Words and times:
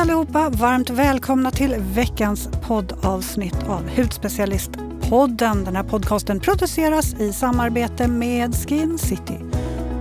allihopa! 0.00 0.50
Varmt 0.50 0.90
välkomna 0.90 1.50
till 1.50 1.74
veckans 1.78 2.48
poddavsnitt 2.66 3.62
av 3.68 3.88
Hudspecialistpodden. 3.96 5.64
Den 5.64 5.76
här 5.76 5.82
podcasten 5.82 6.40
produceras 6.40 7.14
i 7.14 7.32
samarbete 7.32 8.08
med 8.08 8.54
Skin 8.54 8.98
City. 8.98 9.38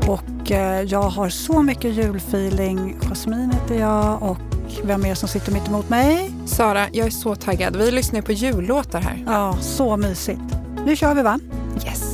Och 0.08 0.52
eh, 0.52 0.82
jag 0.82 1.02
har 1.02 1.30
så 1.30 1.62
mycket 1.62 1.94
julfeeling. 1.94 2.98
Jasmine 3.02 3.52
heter 3.54 3.76
jag 3.80 4.24
och 4.24 4.38
vem 4.84 5.06
är 5.06 5.10
det 5.10 5.16
som 5.16 5.30
sitter 5.30 5.52
mitt 5.52 5.68
emot 5.68 5.90
mig? 5.90 6.32
Sara, 6.46 6.88
jag 6.92 7.08
är 7.08 7.12
så 7.12 7.36
taggad. 7.36 7.76
Vi 7.76 7.92
lyssnar 7.92 8.22
på 8.22 8.32
jullåtar 8.32 9.02
här. 9.02 9.24
Ja, 9.28 9.58
så 9.62 9.98
mysigt. 9.98 10.42
Nu 10.86 10.96
kör 10.96 11.16
vi 11.16 11.22
va? 11.22 11.40
Yes. 11.86 12.09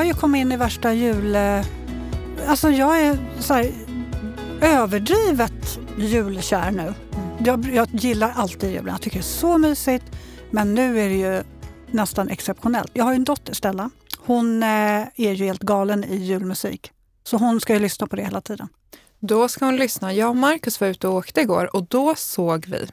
Jag 0.00 0.04
har 0.04 0.12
ju 0.14 0.20
kommit 0.20 0.40
in 0.40 0.52
i 0.52 0.56
värsta 0.56 0.92
jul... 0.92 1.34
eh, 1.34 1.64
Alltså 2.46 2.70
jag 2.70 3.00
är 3.00 3.18
så 3.40 3.54
här 3.54 3.72
överdrivet 4.60 5.78
julkär 5.98 6.70
nu. 6.70 6.94
Jag, 7.38 7.70
jag 7.74 7.88
gillar 7.92 8.32
alltid 8.36 8.70
julen. 8.70 8.86
Jag 8.92 9.02
tycker 9.02 9.16
det 9.16 9.20
är 9.20 9.22
så 9.22 9.58
mysigt. 9.58 10.04
Men 10.50 10.74
nu 10.74 11.00
är 11.00 11.08
det 11.08 11.14
ju 11.14 11.42
nästan 11.90 12.28
exceptionellt. 12.28 12.90
Jag 12.94 13.04
har 13.04 13.12
ju 13.12 13.16
en 13.16 13.24
dotter, 13.24 13.54
Stella. 13.54 13.90
Hon 14.18 14.62
eh, 14.62 14.68
är 14.68 15.32
ju 15.32 15.44
helt 15.44 15.62
galen 15.62 16.04
i 16.04 16.16
julmusik. 16.16 16.92
Så 17.24 17.36
hon 17.36 17.60
ska 17.60 17.72
ju 17.72 17.78
lyssna 17.78 18.06
på 18.06 18.16
det 18.16 18.22
hela 18.24 18.40
tiden. 18.40 18.68
Då 19.18 19.48
ska 19.48 19.64
hon 19.64 19.76
lyssna. 19.76 20.12
Jag 20.12 20.28
och 20.30 20.36
Markus 20.36 20.80
var 20.80 20.88
ute 20.88 21.08
och 21.08 21.14
åkte 21.14 21.40
igår 21.40 21.76
och 21.76 21.84
då 21.84 22.14
såg 22.14 22.66
vi, 22.66 22.88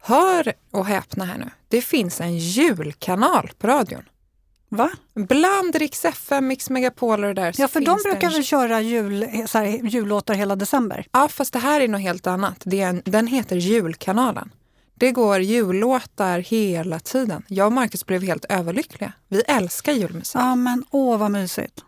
hör 0.00 0.52
och 0.70 0.86
häpna 0.86 1.24
här 1.24 1.38
nu, 1.38 1.50
det 1.68 1.82
finns 1.82 2.20
en 2.20 2.38
julkanal 2.38 3.50
på 3.58 3.66
radion. 3.66 4.02
Va? 4.76 4.90
Bland 5.14 5.76
Rix 5.76 6.04
FM, 6.04 6.46
Mix 6.46 6.70
Megapol 6.70 7.24
och 7.24 7.34
det 7.34 7.42
där. 7.42 7.54
Ja, 7.58 7.68
för 7.68 7.80
de 7.80 7.98
brukar 8.04 8.30
väl 8.30 8.44
köra 8.44 8.80
jul, 8.80 9.26
så 9.46 9.58
här, 9.58 9.66
jullåtar 9.66 10.34
hela 10.34 10.56
december? 10.56 11.06
Ja, 11.12 11.28
fast 11.28 11.52
det 11.52 11.58
här 11.58 11.80
är 11.80 11.88
något 11.88 12.00
helt 12.00 12.26
annat. 12.26 12.62
Det 12.64 12.80
är 12.80 12.88
en, 12.88 13.02
den 13.04 13.26
heter 13.26 13.56
Julkanalen. 13.56 14.50
Det 14.94 15.10
går 15.12 15.40
jullåtar 15.40 16.38
hela 16.38 16.98
tiden. 16.98 17.42
Jag 17.48 17.66
och 17.66 17.72
Markus 17.72 18.06
blev 18.06 18.22
helt 18.22 18.44
överlyckliga. 18.48 19.12
Vi 19.28 19.40
älskar 19.40 19.92
julmusik. 19.92 20.34
Ja, 20.34 20.54
men 20.54 20.84
åh 20.90 21.18
vad 21.18 21.30
mysigt. 21.30 21.84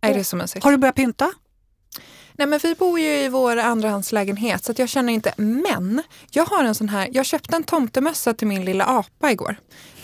Är 0.00 0.14
det 0.14 0.24
så 0.24 0.36
mysigt? 0.36 0.64
Har 0.64 0.72
du 0.72 0.78
börjat 0.78 0.96
pynta? 0.96 1.32
Nej 2.38 2.46
men 2.46 2.60
vi 2.62 2.74
bor 2.74 3.00
ju 3.00 3.06
i 3.24 3.28
vår 3.28 3.56
andrahandslägenhet 3.56 4.64
så 4.64 4.72
jag 4.76 4.88
känner 4.88 5.12
inte, 5.12 5.32
men 5.36 6.02
jag 6.30 6.44
har 6.44 6.64
en 6.64 6.74
sån 6.74 6.88
här, 6.88 7.08
jag 7.12 7.26
köpte 7.26 7.56
en 7.56 7.64
tomtemössa 7.64 8.34
till 8.34 8.46
min 8.46 8.64
lilla 8.64 8.84
apa 8.84 9.30
igår. 9.30 9.56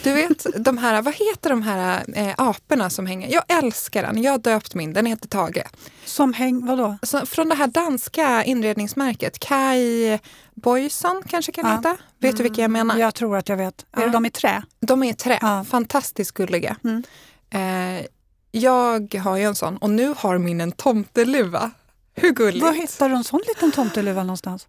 Du 0.02 0.12
vet 0.12 0.46
de 0.64 0.78
här, 0.78 1.02
vad 1.02 1.14
heter 1.14 1.50
de 1.50 1.62
här 1.62 2.04
eh, 2.14 2.34
aporna 2.38 2.90
som 2.90 3.06
hänger? 3.06 3.32
Jag 3.32 3.42
älskar 3.48 4.02
den, 4.02 4.22
jag 4.22 4.30
har 4.32 4.38
döpt 4.38 4.74
min, 4.74 4.92
den 4.92 5.06
heter 5.06 5.28
Tage. 5.28 5.62
Som 6.04 6.32
häng... 6.32 6.66
Vadå? 6.66 6.96
Så 7.02 7.26
från 7.26 7.48
det 7.48 7.54
här 7.54 7.66
danska 7.66 8.44
inredningsmärket, 8.44 9.38
Kai 9.38 10.18
Boyson 10.54 11.22
kanske 11.28 11.52
kan 11.52 11.66
Ja. 11.70 11.76
heta. 11.76 11.96
Vet 12.18 12.36
du 12.36 12.42
vilka 12.42 12.62
jag 12.62 12.70
menar? 12.70 12.96
Jag 12.98 13.14
tror 13.14 13.36
att 13.36 13.48
jag 13.48 13.56
vet. 13.56 13.86
Är 13.92 14.00
Ja. 14.00 14.06
det 14.06 14.12
de 14.12 14.26
i 14.26 14.30
trä? 14.30 14.62
De 14.80 15.02
är 15.02 15.10
i 15.10 15.14
trä, 15.14 15.38
Ja. 15.40 15.64
fantastiskt 15.68 16.32
gulliga. 16.32 16.76
Mm. 16.84 17.02
Eh, 17.50 18.06
jag 18.50 19.14
har 19.14 19.36
ju 19.36 19.44
en 19.44 19.54
sån 19.54 19.76
och 19.76 19.90
nu 19.90 20.14
har 20.18 20.38
min 20.38 20.60
en 20.60 20.72
tomteluva. 20.72 21.70
Hur 22.14 22.30
gulligt? 22.30 22.64
Var 22.64 22.72
hittar 22.72 23.08
du 23.08 23.14
en 23.14 23.24
sån 23.24 23.40
liten 23.48 23.72
tomteluva 23.72 24.22
någonstans? 24.22 24.66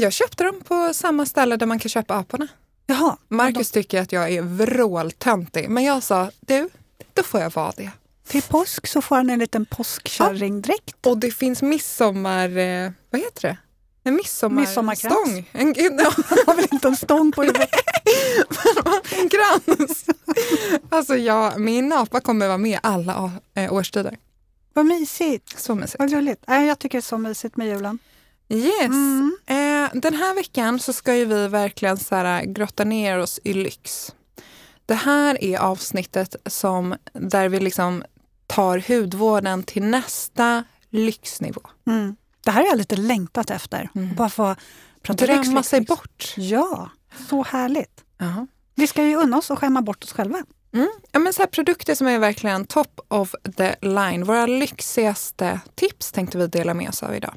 Jag 0.00 0.12
köpte 0.12 0.44
dem 0.44 0.60
på 0.60 0.94
samma 0.94 1.26
ställe 1.26 1.56
där 1.56 1.66
man 1.66 1.78
kan 1.78 1.88
köpa 1.88 2.14
aporna. 2.14 2.48
Jaha. 2.86 3.16
Marcus 3.28 3.70
tycker 3.70 4.02
att 4.02 4.12
jag 4.12 4.30
är 4.30 4.42
vråltöntig, 4.42 5.68
men 5.68 5.84
jag 5.84 6.02
sa 6.02 6.30
du, 6.40 6.68
då 7.14 7.22
får 7.22 7.40
jag 7.40 7.54
vara 7.54 7.72
det. 7.76 7.90
Till 8.26 8.42
påsk 8.42 8.86
så 8.86 9.02
får 9.02 9.16
han 9.16 9.30
en 9.30 9.38
liten 9.38 9.66
påskkärringdräkt. 9.66 11.06
Och 11.06 11.18
det 11.18 11.30
finns 11.30 11.62
midsommar... 11.62 12.56
Eh, 12.58 12.90
vad 13.10 13.20
heter 13.20 13.42
det? 13.42 13.56
En 14.04 14.14
midsommarstång. 14.14 15.50
En, 15.52 15.74
ja, 15.76 16.12
Han 16.26 16.38
har 16.46 16.54
väl 16.54 16.66
inte 16.72 16.88
en 16.88 16.96
stång 16.96 17.32
på 17.32 17.42
huvudet? 17.42 17.70
en 19.20 19.28
krans. 19.28 20.04
Alltså 20.88 21.16
jag, 21.16 21.60
min 21.60 21.92
apa 21.92 22.20
kommer 22.20 22.46
vara 22.46 22.58
med 22.58 22.78
alla 22.82 23.32
eh, 23.54 23.72
årstider. 23.72 24.16
Vad 24.72 24.86
mysigt. 24.86 25.60
Så 25.60 25.74
mysigt. 25.74 25.96
Vad. 25.98 26.36
Nej, 26.46 26.66
jag 26.66 26.78
tycker 26.78 26.98
det 26.98 27.00
är 27.00 27.02
så 27.02 27.18
mysigt 27.18 27.56
med 27.56 27.68
julen. 27.68 27.98
Yes. 28.48 28.86
Mm. 28.86 29.36
Eh, 29.46 30.00
den 30.00 30.14
här 30.14 30.34
veckan 30.34 30.78
så 30.78 30.92
ska 30.92 31.16
ju 31.16 31.24
vi 31.24 31.48
verkligen 31.48 31.96
så 31.96 32.14
här, 32.14 32.44
grotta 32.44 32.84
ner 32.84 33.18
oss 33.18 33.40
i 33.44 33.52
lyx. 33.52 34.14
Det 34.86 34.94
här 34.94 35.44
är 35.44 35.58
avsnittet 35.58 36.36
som, 36.46 36.94
där 37.12 37.48
vi 37.48 37.60
liksom 37.60 38.04
tar 38.46 38.78
hudvården 38.88 39.62
till 39.62 39.84
nästa 39.84 40.64
lyxnivå. 40.90 41.60
Mm. 41.86 42.16
Det 42.44 42.50
här 42.50 42.62
har 42.62 42.68
jag 42.68 42.78
lite 42.78 42.96
längtat 42.96 43.50
efter. 43.50 43.88
Mm. 43.94 44.14
Bara 44.14 44.28
få 44.28 44.56
prata 45.02 45.26
Drömma 45.26 45.42
lyx, 45.42 45.54
lyx, 45.54 45.68
sig 45.68 45.80
bort. 45.80 46.34
Ja, 46.36 46.90
så 47.28 47.42
härligt. 47.42 48.04
Ja. 48.18 48.46
Vi 48.74 48.86
ska 48.86 49.04
ju 49.04 49.16
unna 49.16 49.38
oss 49.38 49.50
och 49.50 49.58
skämma 49.58 49.82
bort 49.82 50.04
oss 50.04 50.12
själva. 50.12 50.42
Mm. 50.74 50.88
Ja, 51.12 51.18
men 51.18 51.32
så 51.32 51.46
produkter 51.46 51.94
som 51.94 52.06
är 52.06 52.18
verkligen 52.18 52.66
top 52.66 53.00
of 53.08 53.34
the 53.56 53.74
line. 53.80 54.24
Våra 54.24 54.46
lyxigaste 54.46 55.60
tips 55.74 56.12
tänkte 56.12 56.38
vi 56.38 56.46
dela 56.46 56.74
med 56.74 56.88
oss 56.88 57.02
av 57.02 57.14
idag. 57.14 57.34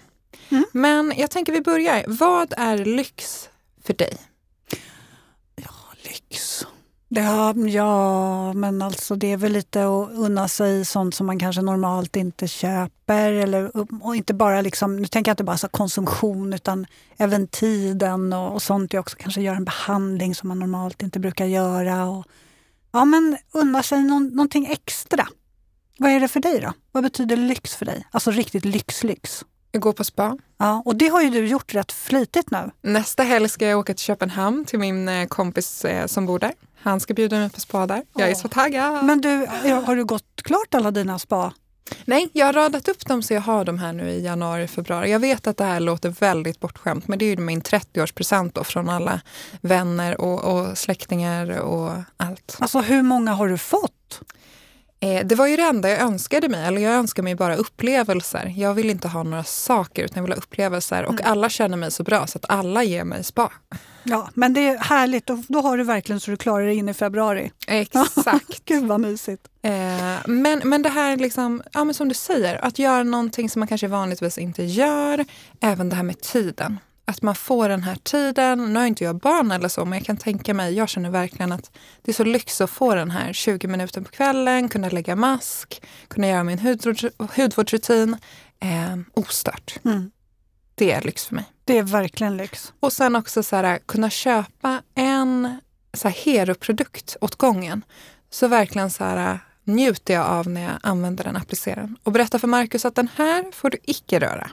Mm. 0.49 0.65
Men 0.71 1.13
jag 1.17 1.31
tänker 1.31 1.53
vi 1.53 1.61
börjar. 1.61 2.03
Vad 2.07 2.53
är 2.57 2.77
lyx 2.77 3.49
för 3.83 3.93
dig? 3.93 4.17
Lyx. 6.03 6.65
Det 7.07 7.21
har, 7.21 7.67
ja, 7.67 8.53
men 8.53 8.81
alltså 8.81 9.15
det 9.15 9.31
är 9.31 9.37
väl 9.37 9.51
lite 9.51 9.79
att 9.79 10.11
unna 10.11 10.47
sig 10.47 10.85
sånt 10.85 11.15
som 11.15 11.27
man 11.27 11.39
kanske 11.39 11.61
normalt 11.61 12.15
inte 12.15 12.47
köper. 12.47 13.31
Eller, 13.31 13.71
och 14.03 14.15
inte 14.15 14.33
bara 14.33 14.61
liksom, 14.61 14.95
nu 14.95 15.07
tänker 15.07 15.29
jag 15.29 15.33
inte 15.33 15.43
bara 15.43 15.57
så 15.57 15.67
konsumtion 15.67 16.53
utan 16.53 16.85
även 17.17 17.47
tiden 17.47 18.33
och, 18.33 18.53
och 18.53 18.61
sånt. 18.61 18.93
Jag 18.93 19.01
också 19.01 19.17
kanske 19.19 19.41
gör 19.41 19.55
en 19.55 19.65
behandling 19.65 20.35
som 20.35 20.49
man 20.49 20.59
normalt 20.59 21.03
inte 21.03 21.19
brukar 21.19 21.45
göra. 21.45 22.05
Och, 22.05 22.25
ja, 22.95 23.05
men 23.05 23.37
unna 23.51 23.83
sig 23.83 24.03
någon, 24.03 24.27
någonting 24.27 24.65
extra. 24.65 25.27
Vad 25.97 26.11
är 26.11 26.19
det 26.19 26.27
för 26.27 26.39
dig 26.39 26.59
då? 26.59 26.73
Vad 26.91 27.03
betyder 27.03 27.37
lyx 27.37 27.75
för 27.75 27.85
dig? 27.85 28.05
Alltså 28.11 28.31
riktigt 28.31 28.65
lyx-lyx. 28.65 29.43
Gå 29.77 29.93
på 29.93 30.03
spa. 30.03 30.37
Ja, 30.57 30.81
och 30.85 30.95
det 30.95 31.07
har 31.07 31.21
ju 31.21 31.29
du 31.29 31.47
gjort 31.47 31.73
rätt 31.73 31.91
flitigt 31.91 32.51
nu. 32.51 32.71
Nästa 32.81 33.23
helg 33.23 33.49
ska 33.49 33.67
jag 33.67 33.79
åka 33.79 33.93
till 33.93 34.03
Köpenhamn 34.05 34.65
till 34.65 34.79
min 34.79 35.09
eh, 35.09 35.27
kompis 35.27 35.85
eh, 35.85 36.07
som 36.07 36.25
bor 36.25 36.39
där. 36.39 36.53
Han 36.81 36.99
ska 36.99 37.13
bjuda 37.13 37.35
mig 37.35 37.49
på 37.49 37.59
spa 37.59 37.87
där. 37.87 38.03
Jag 38.15 38.29
är 38.29 38.35
så 38.35 38.47
taggad. 38.47 39.05
Men 39.05 39.21
du, 39.21 39.47
har 39.85 39.95
du 39.95 40.05
gått 40.05 40.41
klart 40.43 40.75
alla 40.75 40.91
dina 40.91 41.19
spa? 41.19 41.53
Nej, 42.05 42.29
jag 42.33 42.45
har 42.45 42.53
radat 42.53 42.87
upp 42.87 43.05
dem 43.05 43.23
så 43.23 43.33
jag 43.33 43.41
har 43.41 43.65
dem 43.65 43.79
här 43.79 43.93
nu 43.93 44.09
i 44.09 44.23
januari, 44.23 44.67
februari. 44.67 45.11
Jag 45.11 45.19
vet 45.19 45.47
att 45.47 45.57
det 45.57 45.63
här 45.63 45.79
låter 45.79 46.09
väldigt 46.09 46.59
bortskämt 46.59 47.07
men 47.07 47.19
det 47.19 47.25
är 47.25 47.29
ju 47.29 47.37
min 47.37 47.61
30-årspresent 47.61 48.51
då 48.53 48.63
från 48.63 48.89
alla 48.89 49.21
vänner 49.61 50.21
och, 50.21 50.43
och 50.43 50.77
släktingar 50.77 51.59
och 51.59 51.91
allt. 52.17 52.57
Alltså 52.59 52.79
hur 52.81 53.01
många 53.01 53.33
har 53.33 53.47
du 53.47 53.57
fått? 53.57 54.21
Eh, 55.05 55.25
det 55.25 55.35
var 55.35 55.47
ju 55.47 55.55
det 55.55 55.63
enda 55.63 55.89
jag 55.89 55.99
önskade 55.99 56.49
mig, 56.49 56.67
eller 56.67 56.81
jag 56.81 56.93
önskar 56.93 57.23
mig 57.23 57.35
bara 57.35 57.55
upplevelser. 57.55 58.53
Jag 58.57 58.73
vill 58.73 58.89
inte 58.89 59.07
ha 59.07 59.23
några 59.23 59.43
saker 59.43 60.03
utan 60.03 60.15
jag 60.15 60.23
vill 60.23 60.31
ha 60.31 60.37
upplevelser 60.37 61.05
och 61.05 61.21
alla 61.23 61.49
känner 61.49 61.77
mig 61.77 61.91
så 61.91 62.03
bra 62.03 62.27
så 62.27 62.37
att 62.37 62.45
alla 62.49 62.83
ger 62.83 63.03
mig 63.03 63.23
spa. 63.23 63.51
Ja, 64.03 64.29
men 64.33 64.53
det 64.53 64.67
är 64.67 64.77
härligt. 64.77 65.25
Då, 65.25 65.43
då 65.47 65.61
har 65.61 65.77
du 65.77 65.83
verkligen 65.83 66.19
så 66.19 66.31
du 66.31 66.37
klarar 66.37 66.65
dig 66.65 66.75
in 66.75 66.89
i 66.89 66.93
februari. 66.93 67.51
Exakt. 67.67 68.61
Gud 68.65 68.83
vad 68.83 68.99
mysigt. 68.99 69.47
Eh, 69.61 69.71
men, 70.25 70.61
men 70.63 70.81
det 70.81 70.89
här 70.89 71.17
liksom, 71.17 71.63
ja, 71.71 71.83
men 71.83 71.93
som 71.93 72.09
du 72.09 72.15
säger, 72.15 72.65
att 72.65 72.79
göra 72.79 73.03
någonting 73.03 73.49
som 73.49 73.59
man 73.59 73.67
kanske 73.67 73.87
vanligtvis 73.87 74.37
inte 74.37 74.63
gör. 74.63 75.25
Även 75.61 75.89
det 75.89 75.95
här 75.95 76.03
med 76.03 76.21
tiden. 76.21 76.79
Att 77.05 77.21
man 77.21 77.35
får 77.35 77.69
den 77.69 77.83
här 77.83 77.95
tiden. 77.95 78.73
Nu 78.73 78.79
har 78.79 78.87
inte 78.87 79.03
jag 79.03 79.15
barn 79.15 79.51
eller 79.51 79.67
så, 79.69 79.85
men 79.85 79.97
jag 79.99 80.05
kan 80.05 80.17
tänka 80.17 80.53
mig, 80.53 80.73
jag 80.73 80.89
känner 80.89 81.09
verkligen 81.09 81.51
att 81.51 81.71
det 82.01 82.11
är 82.11 82.13
så 82.13 82.23
lyx 82.23 82.61
att 82.61 82.69
få 82.69 82.95
den 82.95 83.11
här 83.11 83.33
20 83.33 83.67
minuter 83.67 84.01
på 84.01 84.11
kvällen, 84.11 84.69
kunna 84.69 84.89
lägga 84.89 85.15
mask, 85.15 85.81
kunna 86.07 86.27
göra 86.27 86.43
min 86.43 86.59
hudvårds, 86.59 87.05
hudvårdsrutin 87.35 88.17
eh, 88.59 88.97
ostört. 89.13 89.75
Mm. 89.85 90.11
Det 90.75 90.91
är 90.91 91.01
lyx 91.01 91.25
för 91.25 91.35
mig. 91.35 91.45
Det 91.63 91.77
är 91.77 91.83
verkligen 91.83 92.37
lyx. 92.37 92.73
Och 92.79 92.93
sen 92.93 93.15
också 93.15 93.43
så 93.43 93.55
här, 93.55 93.77
kunna 93.77 94.09
köpa 94.09 94.81
en 94.95 95.59
så 95.93 96.07
här, 96.07 96.15
hero-produkt 96.15 97.17
åt 97.21 97.35
gången. 97.35 97.85
Så 98.29 98.47
verkligen 98.47 98.91
så 98.91 99.03
här, 99.03 99.39
njuter 99.63 100.13
jag 100.13 100.25
av 100.25 100.49
när 100.49 100.61
jag 100.61 100.73
använder 100.83 101.23
den, 101.23 101.35
applicerar 101.35 101.81
den. 101.81 101.97
Och 102.03 102.11
berätta 102.11 102.39
för 102.39 102.47
Markus 102.47 102.85
att 102.85 102.95
den 102.95 103.09
här 103.15 103.51
får 103.51 103.69
du 103.69 103.77
icke 103.83 104.19
röra. 104.19 104.49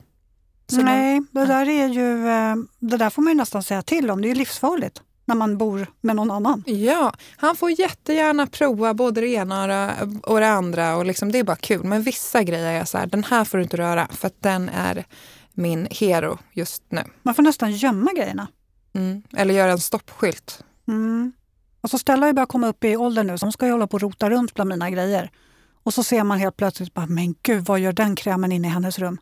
Så 0.74 0.82
Nej, 0.82 1.22
det 1.30 1.46
där 1.46 1.68
är 1.68 1.88
ju, 1.88 2.28
eh, 2.28 2.56
det 2.78 2.96
där 2.96 3.10
får 3.10 3.22
man 3.22 3.30
ju 3.32 3.36
nästan 3.36 3.62
säga 3.62 3.82
till 3.82 4.10
om. 4.10 4.22
Det 4.22 4.30
är 4.30 4.34
livsfarligt 4.34 5.02
när 5.24 5.34
man 5.34 5.58
bor 5.58 5.86
med 6.00 6.16
någon 6.16 6.30
annan. 6.30 6.64
Ja, 6.66 7.12
han 7.36 7.56
får 7.56 7.70
jättegärna 7.70 8.46
prova 8.46 8.94
både 8.94 9.20
det 9.20 9.28
ena 9.28 9.62
och 9.62 9.68
det, 9.68 10.20
och 10.22 10.38
andra. 10.38 10.96
Och 10.96 11.06
liksom, 11.06 11.32
det 11.32 11.38
är 11.38 11.44
bara 11.44 11.56
kul. 11.56 11.84
Men 11.84 12.02
vissa 12.02 12.42
grejer 12.42 12.80
är 12.80 12.84
så 12.84 12.98
här, 12.98 13.06
den 13.06 13.24
här 13.24 13.44
får 13.44 13.58
du 13.58 13.64
inte 13.64 13.76
röra 13.76 14.08
för 14.10 14.26
att 14.26 14.42
den 14.42 14.68
är 14.68 15.04
min 15.52 15.88
hero 15.90 16.38
just 16.52 16.82
nu. 16.88 17.02
Man 17.22 17.34
får 17.34 17.42
nästan 17.42 17.72
gömma 17.72 18.12
grejerna. 18.12 18.48
Mm. 18.94 19.22
Eller 19.36 19.54
göra 19.54 19.72
en 19.72 19.78
stoppskylt. 19.78 20.64
Mm. 20.88 21.32
Alltså 21.80 21.98
Stella 21.98 22.26
har 22.26 22.32
börjat 22.32 22.48
komma 22.48 22.68
upp 22.68 22.84
i 22.84 22.96
åldern 22.96 23.26
nu 23.26 23.38
så 23.38 23.46
hon 23.46 23.52
ska 23.52 23.66
ju 23.66 23.72
hålla 23.72 23.86
på 23.86 23.94
och 23.94 24.00
rota 24.00 24.30
runt 24.30 24.54
bland 24.54 24.68
mina 24.68 24.90
grejer. 24.90 25.30
Och 25.82 25.94
så 25.94 26.02
ser 26.02 26.24
man 26.24 26.38
helt 26.38 26.56
plötsligt, 26.56 26.94
bara, 26.94 27.06
men 27.06 27.34
gud 27.42 27.64
vad 27.64 27.80
gör 27.80 27.92
den 27.92 28.16
krämen 28.16 28.52
inne 28.52 28.68
i 28.68 28.70
hennes 28.70 28.98
rum? 28.98 29.18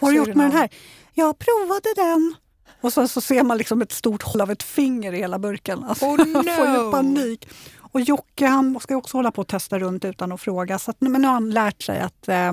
Vad 0.00 0.08
har 0.08 0.12
du 0.12 0.16
gjort 0.16 0.36
med 0.36 0.46
den 0.46 0.56
här? 0.56 0.70
Jag 1.14 1.38
provade 1.38 1.94
den. 1.96 2.34
Och 2.80 2.92
så, 2.92 3.08
så 3.08 3.20
ser 3.20 3.42
man 3.42 3.58
liksom 3.58 3.82
ett 3.82 3.92
stort 3.92 4.22
hål 4.22 4.40
av 4.40 4.50
ett 4.50 4.62
finger 4.62 5.12
i 5.12 5.16
hela 5.16 5.38
burken. 5.38 5.84
Alltså, 5.84 6.04
Oh, 6.04 6.18
jag 6.46 6.56
får 6.56 6.66
ju 6.66 6.72
no. 6.72 6.90
panik. 6.90 7.48
Och 7.92 8.00
Jocke 8.00 8.46
han 8.46 8.80
ska 8.80 8.96
också 8.96 9.16
hålla 9.16 9.30
på 9.30 9.40
och 9.40 9.48
testa 9.48 9.78
runt 9.78 10.04
utan 10.04 10.32
att 10.32 10.40
fråga. 10.40 10.78
Så 10.78 10.90
att, 10.90 11.00
men 11.00 11.22
nu 11.22 11.26
har 11.28 11.34
han 11.34 11.50
lärt 11.50 11.82
sig 11.82 12.00
att 12.00 12.28
eh, 12.28 12.52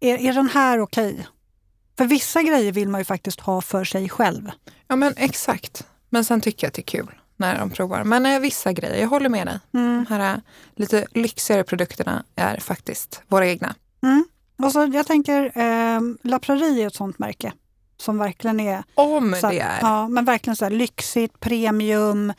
är, 0.00 0.18
är 0.18 0.32
den 0.32 0.48
här 0.48 0.80
okej? 0.80 1.26
För 1.98 2.04
vissa 2.04 2.42
grejer 2.42 2.72
vill 2.72 2.88
man 2.88 3.00
ju 3.00 3.04
faktiskt 3.04 3.40
ha 3.40 3.60
för 3.60 3.84
sig 3.84 4.08
själv. 4.08 4.50
Ja 4.88 4.96
men 4.96 5.14
exakt. 5.16 5.86
Men 6.10 6.24
sen 6.24 6.40
tycker 6.40 6.64
jag 6.64 6.68
att 6.68 6.74
det 6.74 6.80
är 6.82 7.02
kul 7.02 7.20
när 7.36 7.58
de 7.58 7.70
provar. 7.70 8.04
Men 8.04 8.26
eh, 8.26 8.40
vissa 8.40 8.72
grejer, 8.72 9.00
jag 9.00 9.08
håller 9.08 9.28
med 9.28 9.46
dig. 9.46 9.58
Mm. 9.74 10.04
De 10.08 10.14
här 10.14 10.34
eh, 10.34 10.40
lite 10.74 11.06
lyxigare 11.10 11.64
produkterna 11.64 12.24
är 12.36 12.56
faktiskt 12.56 13.22
våra 13.28 13.46
egna. 13.46 13.74
Mm. 14.02 14.24
Och 14.64 14.72
så, 14.72 14.90
jag 14.92 15.06
tänker, 15.06 15.58
eh, 15.58 16.00
La 16.22 16.38
Prairie 16.38 16.82
är 16.82 16.86
ett 16.86 16.94
sånt 16.94 17.18
märke 17.18 17.52
som 17.96 18.18
verkligen 18.18 18.60
är, 18.60 18.82
Om 18.94 19.36
så, 19.40 19.48
det 19.48 19.60
är. 19.60 19.78
Ja, 19.80 20.08
men 20.08 20.24
verkligen 20.24 20.56
så 20.56 20.64
här 20.64 20.72
lyxigt, 20.72 21.40
premium, 21.40 22.32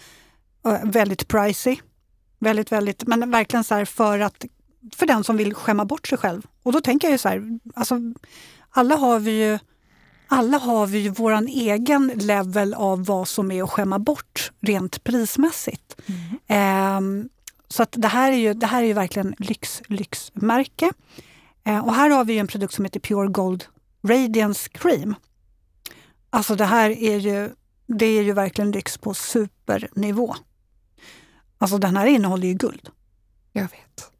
eh, 0.66 0.80
väldigt 0.84 1.28
pricey. 1.28 1.78
Väldigt, 2.40 2.72
väldigt, 2.72 3.08
men 3.08 3.32
verkligen 3.32 3.64
så 3.64 3.76
här 3.76 3.86
för 3.86 4.20
att 4.20 4.46
för 4.96 5.06
den 5.06 5.24
som 5.24 5.38
vill 5.38 5.54
skämma 5.54 5.86
bort 5.86 6.08
sig 6.08 6.18
själv. 6.18 6.42
Och 6.64 6.72
då 6.72 6.82
tänker 6.82 7.08
jag 7.08 7.12
ju 7.12 7.18
så 7.18 7.30
här, 7.30 7.60
alltså, 7.76 8.00
alla 8.70 8.96
har 8.96 9.20
vi 9.20 9.32
ju 9.32 9.60
alla 10.28 10.58
har 10.58 10.88
vi 10.88 11.00
ju 11.00 11.10
våran 11.10 11.48
egen 11.48 12.08
level 12.08 12.74
av 12.74 13.06
vad 13.06 13.28
som 13.28 13.52
är 13.52 13.64
att 13.64 13.70
skämma 13.70 14.00
bort 14.00 14.52
rent 14.62 15.04
prismässigt. 15.04 16.02
Ehm, 16.48 17.30
så 17.68 17.84
att 17.84 17.96
det 17.98 18.08
här 18.08 18.32
är 18.32 18.38
ju, 18.38 18.54
det 18.54 18.68
här 18.68 18.84
är 18.84 18.88
ju 18.88 18.94
verkligen 18.94 19.36
lyx, 19.38 19.82
lyxmärke. 19.88 20.92
Eh, 21.64 21.86
och 21.86 21.94
här 21.94 22.10
har 22.10 22.26
vi 22.26 22.38
en 22.38 22.48
produkt 22.48 22.74
som 22.74 22.86
heter 22.86 23.00
Pure 23.00 23.28
Gold 23.28 23.66
Radiance 24.04 24.70
Cream. 24.70 25.16
Alltså 26.30 26.56
det 26.56 26.66
här 26.66 26.90
är 26.90 27.18
ju, 27.18 27.50
det 27.88 28.06
är 28.06 28.24
ju 28.24 28.34
verkligen 28.34 28.72
lyx 28.72 28.98
på 28.98 29.14
supernivå. 29.14 30.36
Alltså 31.58 31.78
den 31.78 31.98
här 31.98 32.06
innehåller 32.06 32.48
ju 32.48 32.54
guld. 32.54 32.90
Jag 33.52 33.64
vet. 33.64 34.12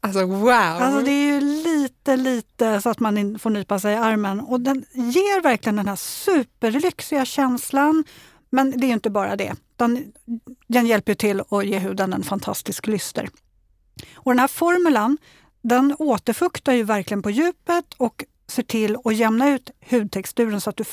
Alltså 0.00 0.26
wow! 0.26 0.50
Alltså 0.50 1.04
det 1.04 1.10
är 1.10 1.34
ju 1.34 1.40
lite, 1.40 2.16
lite 2.16 2.80
så 2.80 2.90
att 2.90 3.00
man 3.00 3.38
får 3.38 3.50
nypa 3.50 3.78
sig 3.78 3.92
i 3.92 3.96
armen. 3.96 4.40
Och 4.40 4.60
den 4.60 4.84
ger 4.92 5.42
verkligen 5.42 5.76
den 5.76 5.88
här 5.88 5.96
superlyxiga 5.96 7.24
känslan. 7.24 8.04
Men 8.50 8.80
det 8.80 8.86
är 8.86 8.92
inte 8.92 9.10
bara 9.10 9.36
det. 9.36 9.54
utan 9.74 10.12
Den 10.66 10.86
hjälper 10.86 11.14
till 11.14 11.42
att 11.50 11.66
ge 11.66 11.78
huden 11.78 12.12
en 12.12 12.22
fantastisk 12.22 12.86
lyster. 12.86 13.28
Och 14.14 14.32
den 14.32 14.38
här 14.38 14.48
formulan 14.48 15.18
den 15.68 15.96
återfuktar 15.98 16.72
ju 16.72 16.82
verkligen 16.82 17.22
på 17.22 17.30
djupet 17.30 17.94
och 17.96 18.24
ser 18.50 18.62
till 18.62 18.96
att 19.04 19.16
jämna 19.16 19.48
ut 19.48 19.70
hudtexturen 19.90 20.60
så 20.60 20.70
att 20.70 20.76
du, 20.76 20.84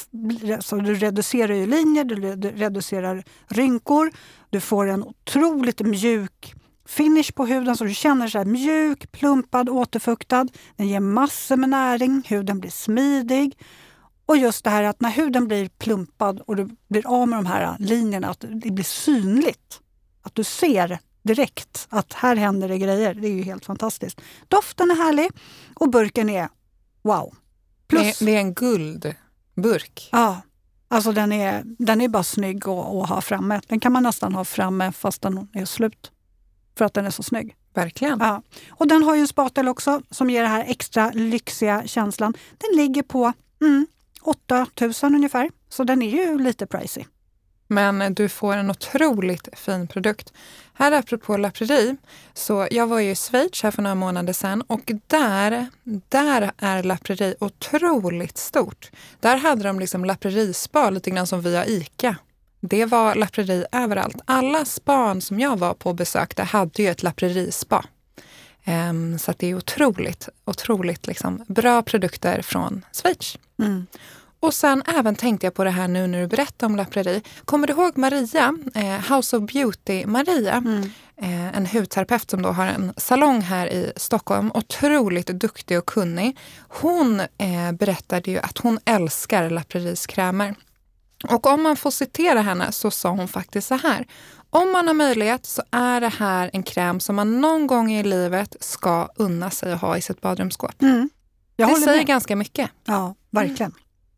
så 0.60 0.76
du 0.76 0.96
reducerar 0.96 1.54
ju 1.54 1.66
linjer, 1.66 2.04
du 2.04 2.50
reducerar 2.52 3.24
rynkor. 3.48 4.12
Du 4.50 4.60
får 4.60 4.88
en 4.88 5.04
otroligt 5.04 5.82
mjuk 5.82 6.54
finish 6.88 7.32
på 7.36 7.46
huden 7.46 7.78
så 7.78 7.84
du 7.84 7.94
känner 7.94 8.28
så 8.28 8.38
här 8.38 8.46
mjuk, 8.46 9.12
plumpad, 9.12 9.70
återfuktad. 9.70 10.48
Den 10.76 10.88
ger 10.88 11.00
massor 11.00 11.58
med 11.58 11.70
näring, 11.70 12.24
huden 12.26 12.60
blir 12.60 12.72
smidig. 12.72 13.58
Och 14.26 14.38
just 14.38 14.64
det 14.64 14.70
här 14.70 14.84
att 14.84 15.02
när 15.02 15.10
huden 15.10 15.48
blir 15.48 15.70
plumpad 15.70 16.40
och 16.40 16.56
du 16.56 16.70
blir 16.88 17.08
av 17.08 17.28
med 17.28 17.38
de 17.38 17.46
här 17.46 17.76
linjerna, 17.80 18.30
att 18.30 18.46
det 18.50 18.72
blir 18.72 18.86
synligt. 18.86 19.82
Att 20.22 20.36
du 20.36 20.44
ser 20.44 21.00
direkt 21.26 21.88
att 21.90 22.14
här 22.14 22.36
händer 22.36 22.70
det 22.70 22.78
grejer. 22.78 23.14
Det 23.14 23.28
är 23.28 23.32
ju 23.32 23.44
helt 23.44 23.66
fantastiskt. 23.66 24.22
Doften 24.48 24.92
är 24.92 24.96
härlig 24.96 25.32
och 25.76 25.90
burken 25.90 26.30
är 26.30 26.50
wow. 27.02 27.36
Plus, 27.88 28.20
det, 28.20 28.36
är 28.36 28.40
en 28.40 28.54
guldburk. 28.54 30.10
ja, 30.12 30.42
alltså 30.88 31.12
den 31.12 31.32
är, 31.32 31.64
den 31.66 32.02
är 32.02 32.08
bara 32.08 32.24
snygg 32.24 32.68
att, 32.68 32.86
att 32.86 33.10
ha 33.10 33.22
framme. 33.22 33.62
Den 33.68 33.80
kan 33.80 33.92
man 33.92 34.04
nästan 34.04 34.36
ha 34.36 34.46
framme 34.46 34.92
fast 34.92 35.22
den 35.22 35.48
är 35.54 35.66
slut. 35.66 36.12
För 36.78 36.86
att 36.86 36.94
den 36.94 37.06
är 37.06 37.10
så 37.10 37.24
snygg. 37.24 37.56
Verkligen. 37.74 38.20
Ja. 38.20 38.42
Och 38.70 38.88
den 38.88 39.04
har 39.04 39.16
ju 39.16 39.22
en 39.22 39.28
spatel 39.28 39.68
också 39.68 40.02
som 40.12 40.30
ger 40.30 40.42
den 40.42 40.52
här 40.52 40.66
extra 40.68 41.12
lyxiga 41.12 41.88
känslan. 41.88 42.34
Den 42.58 42.78
ligger 42.78 43.04
på 43.04 43.34
mm, 43.62 43.88
8000 44.22 45.16
ungefär, 45.16 45.50
så 45.70 45.84
den 45.84 46.02
är 46.02 46.10
ju 46.10 46.38
lite 46.38 46.66
pricey. 46.68 47.06
Men 47.68 48.14
du 48.14 48.30
får 48.30 48.54
en 48.56 48.70
otroligt 48.70 49.50
fin 49.54 49.88
produkt. 49.88 50.34
Här 50.74 50.92
apropå 50.92 51.38
La 51.38 51.52
Prairie, 51.52 51.96
så 52.34 52.68
jag 52.72 52.88
var 52.88 53.00
ju 53.00 53.12
i 53.12 53.16
Schweiz 53.16 53.64
här 53.64 53.72
för 53.72 53.82
några 53.82 53.96
månader 53.96 54.34
sedan 54.34 54.62
och 54.62 54.92
där, 55.08 55.68
där 56.10 56.52
är 56.58 56.84
La 56.84 56.98
Prairie 56.98 57.36
otroligt 57.40 58.38
stort. 58.38 58.92
Där 59.20 59.38
hade 59.38 59.64
de 59.64 59.80
liksom 59.80 60.06
La 60.06 60.16
Prairie-spa, 60.16 60.90
lite 60.90 61.10
grann 61.10 61.28
som 61.28 61.42
vi 61.42 61.56
har 61.56 61.70
ICA. 61.70 62.16
Det 62.60 62.86
var 62.86 63.16
La 63.16 63.28
Prairie 63.28 63.68
överallt. 63.72 64.18
Alla 64.26 64.66
span 64.66 65.22
som 65.22 65.40
jag 65.40 65.60
var 65.60 65.74
på 65.74 65.90
och 65.90 65.96
besökte 65.96 66.44
hade 66.44 66.84
ju 66.84 66.90
ett 66.90 67.04
La 67.04 67.12
Prairie-spa. 67.12 67.86
Ehm, 68.64 69.20
så 69.20 69.32
att 69.32 69.40
det 69.40 69.48
är 69.48 69.56
otroligt, 69.56 70.30
otroligt 70.46 71.08
liksom 71.08 71.46
bra 71.48 71.82
produkter 71.82 72.42
från 72.42 72.86
Schweiz. 72.92 73.38
Mm. 73.60 73.88
Och 74.46 74.54
sen 74.54 74.84
även 74.86 75.16
tänkte 75.16 75.46
jag 75.46 75.54
på 75.54 75.64
det 75.64 75.70
här 75.70 75.88
nu 75.88 76.08
när 76.08 76.22
du 76.22 76.28
berättade 76.28 76.66
om 76.66 76.76
La 76.76 76.86
Prairie. 76.86 77.22
Kommer 77.46 77.68
du 77.68 77.74
ihåg 77.74 77.98
Maria, 77.98 78.58
eh, 78.76 79.14
House 79.14 79.38
of 79.38 79.52
Beauty 79.52 80.06
Maria? 80.06 80.54
Mm. 80.54 80.92
Eh, 81.18 81.58
en 81.58 81.66
hudterapeut 81.66 82.30
som 82.30 82.42
då 82.42 82.50
har 82.50 82.66
en 82.66 82.94
salong 82.98 83.42
här 83.42 83.68
i 83.68 83.92
Stockholm. 83.96 84.52
Otroligt 84.54 85.28
duktig 85.28 85.78
och 85.78 85.86
kunnig. 85.86 86.38
Hon 86.58 87.20
eh, 87.20 87.72
berättade 87.80 88.32
ju 88.32 88.40
att 88.40 88.58
hon 88.58 88.80
älskar 88.86 89.50
La 89.50 89.64
Prairies 89.64 90.06
krämer. 90.06 90.56
Och 91.30 91.48
om 91.48 91.64
man 91.64 91.76
får 91.76 91.92
citera 91.92 92.42
henne 92.42 92.72
så 92.72 92.92
sa 92.92 93.10
hon 93.10 93.28
faktiskt 93.28 93.68
så 93.68 93.76
här. 93.76 94.08
Om 94.50 94.72
man 94.72 94.88
har 94.88 94.94
möjlighet 94.94 95.46
så 95.46 95.64
är 95.72 96.02
det 96.02 96.14
här 96.18 96.50
en 96.54 96.64
kräm 96.64 97.00
som 97.00 97.16
man 97.16 97.42
någon 97.42 97.68
gång 97.68 97.92
i 97.92 98.04
livet 98.04 98.56
ska 98.60 99.10
unna 99.16 99.50
sig 99.50 99.74
att 99.74 99.82
ha 99.82 99.98
i 99.98 100.02
sitt 100.02 100.22
badrumsskåp. 100.22 100.82
Mm. 100.82 101.10
Det 101.56 101.66
säger 101.66 101.98
med. 101.98 102.08
ganska 102.08 102.36
mycket. 102.36 102.70
Ja, 102.86 103.16
verkligen. 103.32 103.74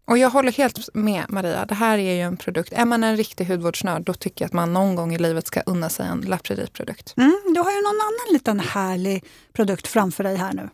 Och 0.07 0.17
jag 0.17 0.29
håller 0.29 0.51
helt 0.51 0.89
med 0.93 1.25
Maria. 1.29 1.65
Det 1.65 1.75
här 1.75 1.97
är 1.97 2.13
ju 2.13 2.21
en 2.21 2.37
produkt. 2.37 2.73
Är 2.73 2.85
man 2.85 3.03
en 3.03 3.17
riktig 3.17 3.45
hudvårdsnörd 3.45 4.01
då 4.01 4.13
tycker 4.13 4.43
jag 4.45 4.47
att 4.47 4.53
man 4.53 4.73
någon 4.73 4.95
gång 4.95 5.15
i 5.15 5.17
livet 5.17 5.47
ska 5.47 5.61
unna 5.61 5.89
sig 5.89 6.07
en 6.07 6.21
La 6.21 6.37
Prairie-produkt. 6.37 7.13
Mm, 7.17 7.41
du 7.53 7.59
har 7.59 7.71
ju 7.71 7.77
någon 7.77 8.01
annan 8.01 8.33
liten 8.33 8.59
härlig 8.59 9.23
produkt 9.53 9.87
framför 9.87 10.23
dig 10.23 10.35
här 10.35 10.53
nu. 10.53 10.69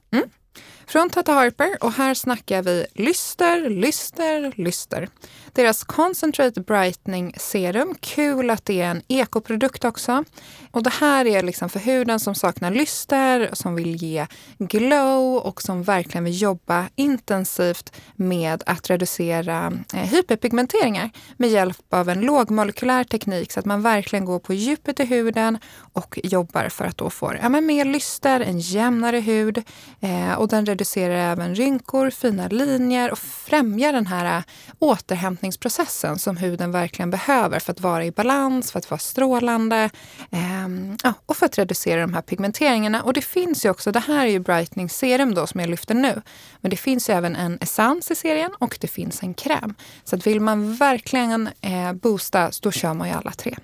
Från 0.87 1.09
Tata 1.09 1.31
Harper 1.31 1.77
och 1.81 1.91
här 1.91 2.13
snackar 2.13 2.61
vi 2.61 2.85
lyster, 2.93 3.69
lyster, 3.69 4.53
lyster. 4.55 5.09
Deras 5.53 5.83
Concentrate 5.83 6.61
Brightening 6.61 7.33
Serum. 7.37 7.95
Kul 7.99 8.49
att 8.49 8.65
det 8.65 8.81
är 8.81 8.91
en 8.91 9.01
ekoprodukt 9.07 9.85
också. 9.85 10.23
Och 10.71 10.83
det 10.83 10.89
här 10.89 11.25
är 11.25 11.41
liksom 11.41 11.69
för 11.69 11.79
huden 11.79 12.19
som 12.19 12.35
saknar 12.35 12.71
lyster, 12.71 13.49
som 13.53 13.75
vill 13.75 13.95
ge 13.95 14.27
glow 14.57 15.37
och 15.37 15.61
som 15.61 15.83
verkligen 15.83 16.23
vill 16.23 16.41
jobba 16.41 16.89
intensivt 16.95 17.95
med 18.15 18.63
att 18.65 18.89
reducera 18.89 19.73
eh, 19.93 19.99
hyperpigmenteringar 19.99 21.09
med 21.37 21.49
hjälp 21.49 21.93
av 21.93 22.09
en 22.09 22.21
lågmolekylär 22.21 23.03
teknik 23.03 23.51
så 23.51 23.59
att 23.59 23.65
man 23.65 23.81
verkligen 23.81 24.25
går 24.25 24.39
på 24.39 24.53
djupet 24.53 24.99
i 24.99 25.05
huden 25.05 25.57
och 25.93 26.19
jobbar 26.23 26.69
för 26.69 26.85
att 26.85 26.97
då 26.97 27.09
få 27.09 27.33
ja, 27.41 27.49
mer 27.49 27.85
lyster, 27.85 28.39
en 28.39 28.59
jämnare 28.59 29.19
hud 29.19 29.63
eh, 30.01 30.33
och 30.33 30.47
den 30.47 30.65
reducerar 30.73 31.15
även 31.15 31.55
rynkor, 31.55 32.09
fina 32.09 32.47
linjer 32.47 33.11
och 33.11 33.17
främjar 33.19 33.93
den 33.93 34.07
här 34.07 34.37
äh, 34.37 34.43
återhämtningsprocessen 34.79 36.19
som 36.19 36.37
huden 36.37 36.71
verkligen 36.71 37.09
behöver 37.09 37.59
för 37.59 37.71
att 37.71 37.81
vara 37.81 38.05
i 38.05 38.11
balans, 38.11 38.71
för 38.71 38.79
att 38.79 38.89
vara 38.89 38.99
strålande 38.99 39.89
eh, 40.31 41.13
och 41.25 41.37
för 41.37 41.45
att 41.45 41.57
reducera 41.57 42.01
de 42.01 42.13
här 42.13 42.21
pigmenteringarna. 42.21 43.01
Och 43.03 43.13
det 43.13 43.21
finns 43.21 43.65
ju 43.65 43.69
också, 43.69 43.91
det 43.91 43.99
här 43.99 44.25
är 44.25 44.29
ju 44.29 44.39
brightening 44.39 44.89
serum 44.89 45.33
då 45.33 45.47
som 45.47 45.59
jag 45.59 45.69
lyfter 45.69 45.95
nu, 45.95 46.21
men 46.61 46.69
det 46.69 46.77
finns 46.77 47.09
ju 47.09 47.13
även 47.13 47.35
en 47.35 47.57
essens 47.61 48.11
i 48.11 48.15
serien 48.15 48.51
och 48.59 48.77
det 48.81 48.87
finns 48.87 49.23
en 49.23 49.33
kräm. 49.33 49.75
Så 50.03 50.15
att 50.15 50.27
vill 50.27 50.39
man 50.39 50.75
verkligen 50.75 51.49
eh, 51.61 51.93
boosta, 51.93 52.51
då 52.61 52.71
kör 52.71 52.93
man 52.93 53.07
ju 53.07 53.13
alla 53.13 53.31
tre. 53.31 53.55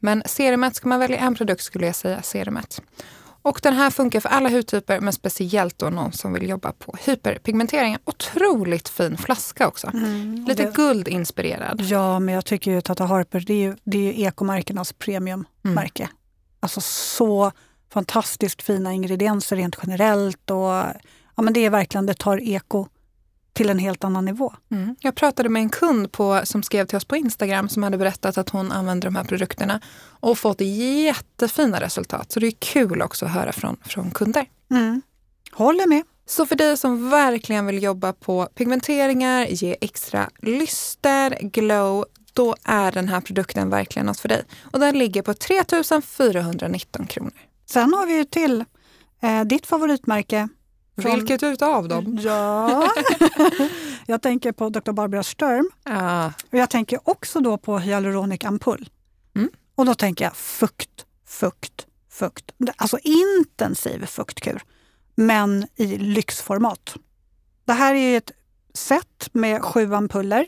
Men 0.00 0.22
serumet, 0.26 0.76
ska 0.76 0.88
man 0.88 1.00
välja 1.00 1.18
en 1.18 1.34
produkt 1.34 1.62
skulle 1.62 1.86
jag 1.86 1.94
säga 1.94 2.22
serumet. 2.22 2.82
Och 3.42 3.60
den 3.62 3.74
här 3.74 3.90
funkar 3.90 4.20
för 4.20 4.28
alla 4.28 4.48
hudtyper, 4.48 5.00
men 5.00 5.12
speciellt 5.12 5.78
då 5.78 5.90
någon 5.90 6.12
som 6.12 6.32
vill 6.32 6.48
jobba 6.48 6.72
på 6.72 6.96
hyperpigmenteringar. 7.04 8.00
Otroligt 8.04 8.88
fin 8.88 9.16
flaska 9.16 9.68
också. 9.68 9.90
Lite 10.48 10.64
det- 10.64 10.74
guldinspirerad. 10.74 11.80
Ja, 11.80 12.18
men 12.18 12.34
jag 12.34 12.44
tycker 12.44 12.70
ju 12.70 12.80
Tata 12.80 13.04
Harper, 13.04 13.40
det 13.40 13.52
är 13.52 13.62
ju, 13.62 13.76
det 13.84 13.98
är 13.98 14.12
ju 14.12 14.24
ekomärkenas 14.24 14.92
premiummärke. 14.92 16.08
Alltså 16.60 16.80
så 16.80 17.52
fantastiskt 17.92 18.62
fina 18.62 18.92
ingredienser 18.92 19.56
rent 19.56 19.76
generellt 19.82 20.50
och 20.50 20.58
ja, 21.36 21.42
men 21.42 21.52
det 21.52 21.64
är 21.64 21.70
verkligen, 21.70 22.06
det 22.06 22.14
tar 22.14 22.48
eko 22.48 22.86
till 23.58 23.70
en 23.70 23.78
helt 23.78 24.04
annan 24.04 24.24
nivå. 24.24 24.54
Mm. 24.70 24.96
Jag 25.00 25.14
pratade 25.14 25.48
med 25.48 25.62
en 25.62 25.68
kund 25.68 26.12
på, 26.12 26.40
som 26.44 26.62
skrev 26.62 26.86
till 26.86 26.96
oss 26.96 27.04
på 27.04 27.16
Instagram 27.16 27.68
som 27.68 27.82
hade 27.82 27.98
berättat 27.98 28.38
att 28.38 28.48
hon 28.48 28.72
använder 28.72 29.08
de 29.08 29.16
här 29.16 29.24
produkterna 29.24 29.80
och 30.20 30.38
fått 30.38 30.60
jättefina 30.60 31.80
resultat. 31.80 32.32
Så 32.32 32.40
det 32.40 32.46
är 32.46 32.54
kul 32.58 33.02
också 33.02 33.26
att 33.26 33.32
höra 33.32 33.52
från, 33.52 33.76
från 33.84 34.10
kunder. 34.10 34.46
Mm. 34.70 35.02
Håller 35.52 35.86
med. 35.86 36.02
Så 36.26 36.46
för 36.46 36.56
dig 36.56 36.76
som 36.76 37.10
verkligen 37.10 37.66
vill 37.66 37.82
jobba 37.82 38.12
på 38.12 38.48
pigmenteringar, 38.54 39.46
ge 39.46 39.76
extra 39.80 40.30
lyster, 40.42 41.38
glow, 41.42 42.04
då 42.32 42.56
är 42.64 42.92
den 42.92 43.08
här 43.08 43.20
produkten 43.20 43.70
verkligen 43.70 44.06
något 44.06 44.20
för 44.20 44.28
dig. 44.28 44.42
Och 44.72 44.80
den 44.80 44.98
ligger 44.98 45.22
på 45.22 45.34
3 45.34 45.62
419 46.02 47.06
kronor. 47.06 47.32
Sen 47.66 47.94
har 47.94 48.06
vi 48.06 48.16
ju 48.16 48.24
till 48.24 48.64
eh, 49.22 49.44
ditt 49.44 49.66
favoritmärke. 49.66 50.48
Från... 51.02 51.14
Vilket 51.14 51.42
utav 51.42 51.88
dem? 51.88 52.18
Ja, 52.22 52.90
jag 54.06 54.22
tänker 54.22 54.52
på 54.52 54.68
Dr. 54.68 54.92
Barbara 54.92 55.22
Sturm. 55.22 55.70
Ah. 55.82 56.26
Och 56.26 56.58
jag 56.58 56.70
tänker 56.70 57.00
också 57.04 57.40
då 57.40 57.58
på 57.58 57.78
hyaluronic 57.78 58.44
ampull. 58.44 58.88
Mm. 59.36 59.50
Och 59.74 59.86
då 59.86 59.94
tänker 59.94 60.24
jag 60.24 60.36
fukt, 60.36 61.06
fukt, 61.26 61.86
fukt. 62.10 62.52
Alltså 62.76 62.98
intensiv 63.02 64.06
fuktkur, 64.06 64.62
men 65.14 65.66
i 65.76 65.86
lyxformat. 65.98 66.96
Det 67.64 67.72
här 67.72 67.94
är 67.94 68.16
ett 68.16 68.32
set 68.74 69.28
med 69.32 69.62
sju 69.62 69.94
ampuller 69.94 70.46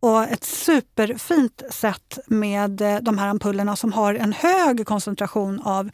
och 0.00 0.22
ett 0.22 0.44
superfint 0.44 1.62
sätt 1.70 2.18
med 2.26 2.80
eh, 2.80 2.96
de 2.96 3.18
här 3.18 3.28
ampullerna 3.28 3.76
som 3.76 3.92
har 3.92 4.14
en 4.14 4.32
hög 4.32 4.86
koncentration 4.86 5.60
av, 5.60 5.90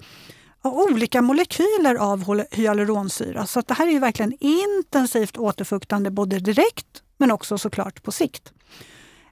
av 0.63 0.75
olika 0.75 1.23
molekyler 1.23 1.95
av 1.95 2.45
hyaluronsyra. 2.51 3.47
Så 3.47 3.61
det 3.61 3.75
här 3.75 3.87
är 3.87 3.91
ju 3.91 3.99
verkligen 3.99 4.33
intensivt 4.41 5.37
återfuktande 5.37 6.11
både 6.11 6.39
direkt 6.39 7.03
men 7.19 7.31
också 7.31 7.59
såklart 7.59 8.03
på 8.03 8.13
sikt. 8.13 8.53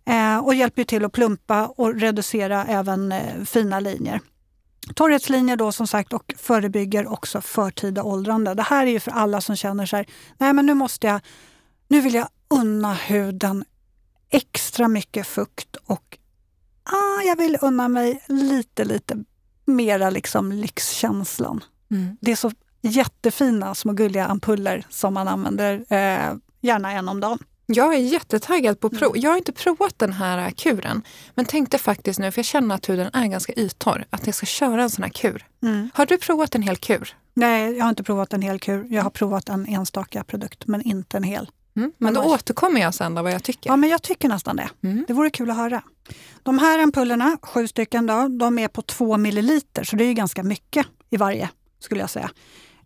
Eh, 0.04 0.38
och 0.38 0.54
hjälper 0.54 0.84
till 0.84 1.04
att 1.04 1.12
plumpa 1.12 1.66
och 1.66 1.94
reducera 1.94 2.64
även 2.64 3.12
eh, 3.12 3.44
fina 3.44 3.80
linjer. 3.80 4.20
Torrhetslinjer 4.94 5.56
då 5.56 5.72
som 5.72 5.86
sagt 5.86 6.12
och 6.12 6.34
förebygger 6.38 7.06
också 7.06 7.40
förtida 7.40 8.02
åldrande. 8.02 8.54
Det 8.54 8.62
här 8.62 8.86
är 8.86 8.90
ju 8.90 9.00
för 9.00 9.10
alla 9.10 9.40
som 9.40 9.56
känner 9.56 9.86
så 9.86 9.96
här, 9.96 10.06
nej 10.38 10.52
men 10.52 10.66
nu 10.66 10.74
måste 10.74 11.06
jag, 11.06 11.20
nu 11.88 12.00
vill 12.00 12.14
jag 12.14 12.28
unna 12.50 12.94
huden 12.94 13.64
extra 14.30 14.88
mycket 14.88 15.26
fukt 15.26 15.76
och 15.76 16.18
ah, 16.82 17.22
jag 17.22 17.36
vill 17.36 17.58
unna 17.60 17.88
mig 17.88 18.24
lite, 18.26 18.84
lite 18.84 19.24
mera 19.68 20.10
liksom 20.10 20.52
lyxkänslan. 20.52 21.64
Mm. 21.90 22.16
Det 22.20 22.32
är 22.32 22.36
så 22.36 22.50
jättefina 22.82 23.74
små 23.74 23.92
gulliga 23.92 24.26
ampuller 24.26 24.86
som 24.88 25.14
man 25.14 25.28
använder 25.28 25.74
eh, 25.74 26.34
gärna 26.60 26.92
en 26.92 27.08
om 27.08 27.20
dagen. 27.20 27.38
Jag 27.66 27.94
är 27.94 27.98
jättetaggad 27.98 28.80
på 28.80 28.86
att 28.86 28.98
prova. 28.98 29.14
Mm. 29.14 29.22
Jag 29.22 29.30
har 29.30 29.36
inte 29.36 29.52
provat 29.52 29.98
den 29.98 30.12
här 30.12 30.50
kuren. 30.50 31.02
Men 31.34 31.44
tänkte 31.44 31.78
faktiskt 31.78 32.18
nu, 32.18 32.30
för 32.30 32.38
jag 32.38 32.46
känner 32.46 32.74
att 32.74 32.88
huden 32.88 33.10
är 33.12 33.26
ganska 33.26 33.52
yttorr, 33.52 34.04
att 34.10 34.26
jag 34.26 34.34
ska 34.34 34.46
köra 34.46 34.82
en 34.82 34.90
sån 34.90 35.02
här 35.02 35.10
kur. 35.10 35.46
Mm. 35.62 35.90
Har 35.94 36.06
du 36.06 36.18
provat 36.18 36.54
en 36.54 36.62
hel 36.62 36.76
kur? 36.76 37.16
Nej, 37.34 37.76
jag 37.76 37.84
har 37.84 37.90
inte 37.90 38.02
provat 38.02 38.32
en 38.32 38.42
hel 38.42 38.58
kur. 38.58 38.86
Jag 38.90 39.02
har 39.02 39.10
provat 39.10 39.48
en 39.48 39.66
enstaka 39.66 40.24
produkt, 40.24 40.66
men 40.66 40.82
inte 40.82 41.16
en 41.16 41.22
hel. 41.22 41.50
Mm. 41.76 41.92
Men 41.98 42.14
då 42.14 42.22
återkommer 42.22 42.80
jag 42.80 42.94
sen 42.94 43.14
då 43.14 43.22
vad 43.22 43.32
jag 43.32 43.42
tycker. 43.42 43.70
Ja, 43.70 43.76
men 43.76 43.90
jag 43.90 44.02
tycker 44.02 44.28
nästan 44.28 44.56
det. 44.56 44.70
Mm. 44.82 45.04
Det 45.08 45.12
vore 45.12 45.30
kul 45.30 45.50
att 45.50 45.56
höra. 45.56 45.82
De 46.42 46.58
här 46.58 46.78
ampullerna, 46.78 47.38
sju 47.42 47.68
stycken, 47.68 48.06
då, 48.06 48.28
de 48.28 48.58
är 48.58 48.68
på 48.68 48.82
två 48.82 49.16
milliliter, 49.16 49.84
så 49.84 49.96
det 49.96 50.04
är 50.04 50.12
ganska 50.12 50.42
mycket 50.42 50.86
i 51.10 51.16
varje, 51.16 51.48
skulle 51.80 52.00
jag 52.00 52.10
säga. 52.10 52.30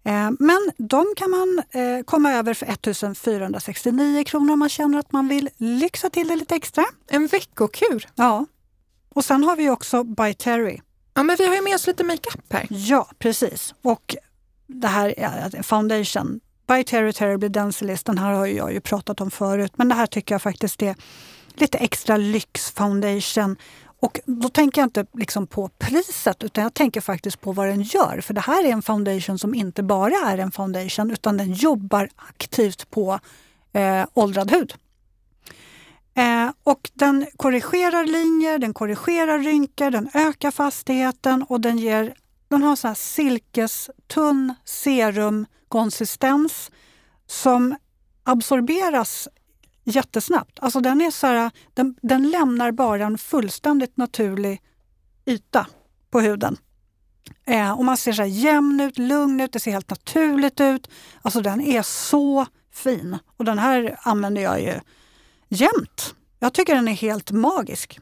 Eh, 0.04 0.30
men 0.38 0.70
de 0.76 1.06
kan 1.16 1.30
man 1.30 1.62
eh, 1.70 2.04
komma 2.04 2.32
över 2.32 2.54
för 2.54 2.66
1469 2.66 4.24
kronor 4.24 4.52
om 4.52 4.58
man 4.58 4.68
känner 4.68 4.98
att 4.98 5.12
man 5.12 5.28
vill 5.28 5.48
lyxa 5.56 6.10
till 6.10 6.28
det 6.28 6.36
lite 6.36 6.54
extra. 6.54 6.84
En 7.08 7.26
veckokur? 7.26 8.08
Ja. 8.14 8.46
Och 9.14 9.24
sen 9.24 9.44
har 9.44 9.56
vi 9.56 9.70
också 9.70 10.04
By 10.04 10.34
Terry. 10.34 10.80
Ja, 11.14 11.22
men 11.22 11.36
vi 11.36 11.46
har 11.46 11.54
ju 11.54 11.62
med 11.62 11.74
oss 11.74 11.86
lite 11.86 12.04
makeup 12.04 12.52
här. 12.52 12.66
Ja, 12.70 13.08
precis. 13.18 13.74
Och 13.82 14.16
det 14.66 14.88
här 14.88 15.14
är 15.18 15.62
foundation. 15.62 16.40
By 16.72 16.84
Terry 16.84 17.12
Terribly 17.12 17.48
Densilis, 17.48 18.02
den 18.02 18.18
här 18.18 18.32
har 18.32 18.46
jag 18.46 18.72
ju 18.72 18.80
pratat 18.80 19.20
om 19.20 19.30
förut, 19.30 19.72
men 19.76 19.88
det 19.88 19.94
här 19.94 20.06
tycker 20.06 20.34
jag 20.34 20.42
faktiskt 20.42 20.82
är 20.82 20.94
lite 21.54 21.78
extra 21.78 22.16
lyx 22.16 22.70
foundation. 22.70 23.56
Och 24.00 24.20
då 24.26 24.48
tänker 24.48 24.80
jag 24.80 24.86
inte 24.86 25.06
liksom 25.12 25.46
på 25.46 25.68
priset 25.68 26.42
utan 26.42 26.64
jag 26.64 26.74
tänker 26.74 27.00
faktiskt 27.00 27.40
på 27.40 27.52
vad 27.52 27.66
den 27.66 27.82
gör. 27.82 28.20
För 28.20 28.34
det 28.34 28.40
här 28.40 28.64
är 28.64 28.68
en 28.68 28.82
foundation 28.82 29.38
som 29.38 29.54
inte 29.54 29.82
bara 29.82 30.14
är 30.14 30.38
en 30.38 30.52
foundation 30.52 31.10
utan 31.10 31.36
den 31.36 31.52
jobbar 31.52 32.08
aktivt 32.16 32.90
på 32.90 33.20
eh, 33.72 34.04
åldrad 34.14 34.50
hud. 34.50 34.74
Eh, 36.14 36.50
och 36.62 36.90
den 36.94 37.26
korrigerar 37.36 38.04
linjer, 38.04 38.58
den 38.58 38.74
korrigerar 38.74 39.38
rynkor, 39.38 39.90
den 39.90 40.10
ökar 40.14 40.50
fastigheten 40.50 41.42
och 41.42 41.60
den 41.60 41.78
ger 41.78 42.14
den 42.48 42.62
har 42.62 42.76
så 42.76 42.88
här 42.88 42.94
silkestunn 42.94 44.54
konsistens 45.72 46.70
som 47.26 47.76
absorberas 48.24 49.28
jättesnabbt. 49.84 50.58
Alltså 50.60 50.80
den, 50.80 51.00
är 51.00 51.10
så 51.10 51.26
här, 51.26 51.50
den, 51.74 51.96
den 52.02 52.30
lämnar 52.30 52.72
bara 52.72 53.04
en 53.04 53.18
fullständigt 53.18 53.96
naturlig 53.96 54.62
yta 55.26 55.66
på 56.10 56.20
huden. 56.20 56.56
Eh, 57.46 57.72
och 57.72 57.84
man 57.84 57.96
ser 57.96 58.12
så 58.12 58.22
här 58.22 58.28
jämn 58.28 58.80
ut, 58.80 58.98
lugn 58.98 59.40
ut, 59.40 59.52
det 59.52 59.60
ser 59.60 59.70
helt 59.70 59.90
naturligt 59.90 60.60
ut. 60.60 60.90
Alltså 61.22 61.40
den 61.40 61.60
är 61.60 61.82
så 61.82 62.46
fin. 62.72 63.18
Och 63.36 63.44
den 63.44 63.58
här 63.58 63.96
använder 64.02 64.42
jag 64.42 64.60
ju 64.60 64.80
jämt. 65.48 66.14
Jag 66.38 66.52
tycker 66.52 66.74
den 66.74 66.88
är 66.88 66.92
helt 66.92 67.30
magisk. 67.30 68.00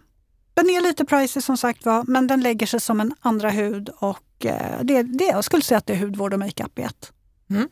Den 0.54 0.70
är 0.70 0.80
lite 0.80 1.04
pricey 1.04 1.42
som 1.42 1.56
sagt 1.56 1.86
var, 1.86 2.04
men 2.06 2.26
den 2.26 2.40
lägger 2.40 2.66
sig 2.66 2.80
som 2.80 3.00
en 3.00 3.14
andra 3.20 3.50
hud 3.50 3.88
och 3.88 4.46
eh, 4.46 4.82
det, 4.82 5.02
det, 5.02 5.24
jag 5.24 5.44
skulle 5.44 5.62
säga 5.62 5.78
att 5.78 5.86
det 5.86 5.92
är 5.92 6.00
hudvård 6.00 6.32
och 6.32 6.38
makeup 6.38 6.78
i 6.78 6.82
ett. 6.82 7.12
Mm. 7.50 7.69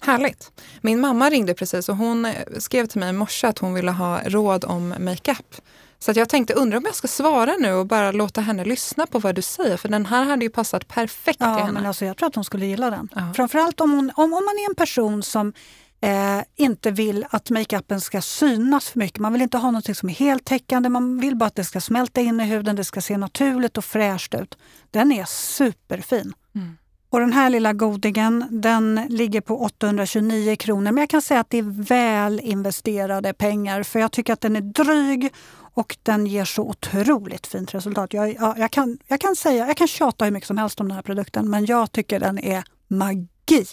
Härligt. 0.00 0.52
Min 0.80 1.00
mamma 1.00 1.30
ringde 1.30 1.54
precis 1.54 1.88
och 1.88 1.96
hon 1.96 2.24
eh, 2.24 2.34
skrev 2.58 2.86
till 2.86 3.00
mig 3.00 3.08
i 3.08 3.12
morse 3.12 3.46
att 3.46 3.58
hon 3.58 3.74
ville 3.74 3.90
ha 3.90 4.20
råd 4.24 4.64
om 4.64 4.94
makeup. 4.98 5.54
Så 5.98 6.10
att 6.10 6.16
jag 6.16 6.28
tänkte, 6.28 6.54
undrar 6.54 6.78
om 6.78 6.84
jag 6.84 6.94
ska 6.94 7.08
svara 7.08 7.56
nu 7.58 7.72
och 7.72 7.86
bara 7.86 8.12
låta 8.12 8.40
henne 8.40 8.64
lyssna 8.64 9.06
på 9.06 9.18
vad 9.18 9.34
du 9.34 9.42
säger. 9.42 9.76
För 9.76 9.88
den 9.88 10.06
här 10.06 10.24
hade 10.24 10.44
ju 10.44 10.50
passat 10.50 10.88
perfekt 10.88 11.36
ja, 11.40 11.54
till 11.54 11.64
henne. 11.64 11.72
Men 11.72 11.86
alltså, 11.86 12.04
jag 12.04 12.16
tror 12.16 12.28
att 12.28 12.34
hon 12.34 12.44
skulle 12.44 12.66
gilla 12.66 12.90
den. 12.90 13.08
Ja. 13.14 13.32
Framförallt 13.36 13.80
om, 13.80 13.92
hon, 13.92 14.10
om, 14.16 14.24
om 14.24 14.44
man 14.44 14.58
är 14.64 14.68
en 14.68 14.74
person 14.74 15.22
som 15.22 15.52
eh, 16.00 16.40
inte 16.56 16.90
vill 16.90 17.26
att 17.30 17.50
makeupen 17.50 18.00
ska 18.00 18.20
synas 18.20 18.88
för 18.88 18.98
mycket. 18.98 19.18
Man 19.18 19.32
vill 19.32 19.42
inte 19.42 19.58
ha 19.58 19.70
något 19.70 19.96
som 19.96 20.08
är 20.08 20.14
heltäckande. 20.14 20.88
Man 20.88 21.20
vill 21.20 21.36
bara 21.36 21.46
att 21.46 21.54
det 21.54 21.64
ska 21.64 21.80
smälta 21.80 22.20
in 22.20 22.40
i 22.40 22.44
huden. 22.44 22.76
Det 22.76 22.84
ska 22.84 23.00
se 23.00 23.16
naturligt 23.16 23.78
och 23.78 23.84
fräscht 23.84 24.34
ut. 24.34 24.58
Den 24.90 25.12
är 25.12 25.24
superfin. 25.24 26.32
Mm. 26.54 26.76
Och 27.12 27.20
den 27.20 27.32
här 27.32 27.50
lilla 27.50 27.72
godingen 27.72 28.46
den 28.50 29.06
ligger 29.08 29.40
på 29.40 29.60
829 29.60 30.56
kronor. 30.56 30.92
Men 30.92 31.02
jag 31.02 31.10
kan 31.10 31.22
säga 31.22 31.40
att 31.40 31.50
det 31.50 31.58
är 31.58 31.82
väl 31.82 32.40
investerade 32.40 33.32
pengar 33.32 33.82
för 33.82 33.98
jag 33.98 34.12
tycker 34.12 34.32
att 34.32 34.40
den 34.40 34.56
är 34.56 34.60
dryg 34.60 35.32
och 35.74 35.96
den 36.02 36.26
ger 36.26 36.44
så 36.44 36.62
otroligt 36.62 37.46
fint 37.46 37.74
resultat. 37.74 38.12
Jag, 38.12 38.34
jag, 38.34 38.58
jag, 38.58 38.70
kan, 38.70 38.98
jag, 39.06 39.20
kan, 39.20 39.36
säga, 39.36 39.66
jag 39.66 39.76
kan 39.76 39.88
tjata 39.88 40.24
hur 40.24 40.32
mycket 40.32 40.46
som 40.46 40.58
helst 40.58 40.80
om 40.80 40.88
den 40.88 40.94
här 40.94 41.02
produkten 41.02 41.50
men 41.50 41.66
jag 41.66 41.92
tycker 41.92 42.20
den 42.20 42.38
är 42.38 42.64
magi. 42.88 43.66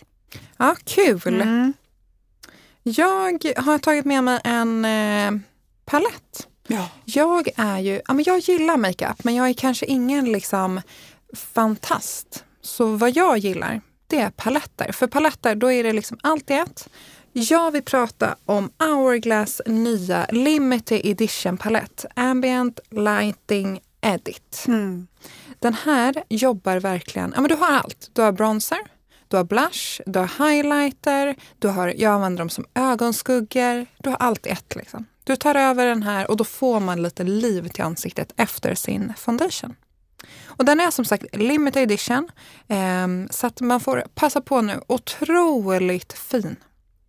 Ja, 0.58 0.76
kul! 0.84 1.42
Mm. 1.42 1.74
Jag 2.84 3.54
har 3.58 3.78
tagit 3.78 4.06
med 4.06 4.24
mig 4.24 4.40
en 4.44 4.86
eh, 4.86 5.32
palett. 5.86 6.48
Ja. 6.68 6.90
Jag 7.06 7.50
är 7.56 7.80
ju, 7.80 8.02
ja, 8.08 8.14
men 8.14 8.26
jag 8.28 8.40
gillar 8.40 8.78
makeup 8.78 9.24
men 9.24 9.36
jag 9.36 9.50
är 9.50 9.54
kanske 9.54 9.86
ingen 9.86 10.26
liksom 10.32 10.82
fantast. 11.34 12.46
Så 12.70 12.86
vad 12.86 13.16
jag 13.16 13.38
gillar, 13.38 13.82
det 14.08 14.20
är 14.20 14.30
paletter. 14.30 14.92
För 14.92 15.08
paletter, 15.08 15.56
då 15.56 15.72
är 15.72 15.84
det 15.84 15.94
liksom 15.94 16.18
allt 16.24 16.52
i 16.52 16.54
ett. 16.54 16.90
Jag 17.34 17.72
vill 17.72 17.84
prata 17.84 18.36
om 18.46 18.72
Hourglass 18.80 19.62
nya 19.66 20.26
limited 20.32 21.02
edition 21.04 21.58
palett. 21.58 22.06
Ambient 22.16 22.80
Lighting 22.90 23.80
Edit. 24.02 24.66
Mm. 24.68 25.08
Den 25.60 25.74
här 25.74 26.24
jobbar 26.30 26.80
verkligen, 26.80 27.34
ja 27.36 27.42
men 27.42 27.50
du 27.50 27.56
har 27.56 27.72
allt. 27.72 28.10
Du 28.14 28.22
har 28.22 28.32
bronzer, 28.32 28.80
du 29.28 29.38
har 29.38 29.44
blush, 29.44 30.02
du 30.06 30.20
har 30.20 30.50
highlighter, 30.50 31.36
du 31.60 31.68
har, 31.68 31.94
jag 31.98 32.14
använder 32.14 32.40
dem 32.40 32.50
som 32.50 32.66
ögonskuggor. 32.76 33.86
Du 33.98 34.10
har 34.10 34.18
allt 34.18 34.46
i 34.46 34.50
ett 34.50 34.76
liksom. 34.76 35.06
Du 35.24 35.36
tar 35.36 35.56
över 35.56 35.86
den 35.86 36.04
här 36.04 36.32
och 36.32 36.38
då 36.38 36.44
får 36.44 36.80
man 36.80 37.02
lite 37.02 37.24
liv 37.24 37.68
till 37.68 37.84
ansiktet 37.84 38.34
efter 38.38 38.76
sin 38.76 39.14
foundation. 39.18 39.76
Och 40.46 40.66
den 40.66 40.80
är 40.80 40.92
som 40.92 41.06
sagt 41.06 41.36
limited 41.36 41.84
edition, 41.84 42.30
eh, 42.68 43.08
så 43.30 43.48
att 43.48 43.62
man 43.62 43.80
får 43.80 44.04
passa 44.16 44.42
på 44.42 44.62
nu. 44.62 44.82
Otroligt 44.88 46.14
fin. 46.14 46.56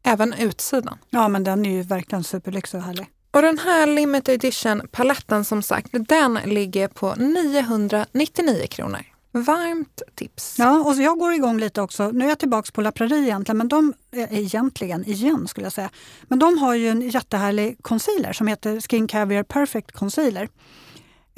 Även 0.02 0.32
utsidan. 0.32 0.98
ja, 1.10 1.28
men 1.28 1.44
den 1.44 1.66
är 1.66 1.70
ju 1.70 1.82
verkligen 1.82 2.24
superlyxig 2.24 2.78
och 2.78 2.86
härlig. 2.86 3.06
Och 3.30 3.42
den 3.42 3.58
här 3.58 3.86
limited 3.86 4.34
edition 4.34 4.82
paletten 4.92 5.44
som 5.44 5.62
sagt, 5.62 5.88
den 5.92 6.38
ligger 6.44 6.88
på 6.88 7.14
999 7.14 8.66
kronor. 8.70 9.00
Varmt 9.32 10.02
tips. 10.14 10.54
Ja, 10.58 10.80
och 10.80 10.94
så 10.94 11.02
jag 11.02 11.18
går 11.18 11.32
igång 11.32 11.58
lite 11.58 11.82
också. 11.82 12.10
Nu 12.10 12.24
är 12.24 12.28
jag 12.28 12.38
tillbaka 12.38 12.70
på 12.72 12.80
La 12.80 12.92
Prairie 12.92 13.22
egentligen, 13.22 13.58
men 13.58 13.68
de, 13.68 13.94
eh, 14.12 14.38
egentligen 14.38 15.08
igen 15.08 15.48
skulle 15.48 15.66
jag 15.66 15.72
säga. 15.72 15.90
Men 16.22 16.38
de 16.38 16.58
har 16.58 16.74
ju 16.74 16.88
en 16.88 17.00
jättehärlig 17.10 17.76
concealer 17.82 18.32
som 18.32 18.46
heter 18.46 18.80
Skin 18.80 19.08
Caviar 19.08 19.42
Perfect 19.42 19.92
Concealer. 19.92 20.48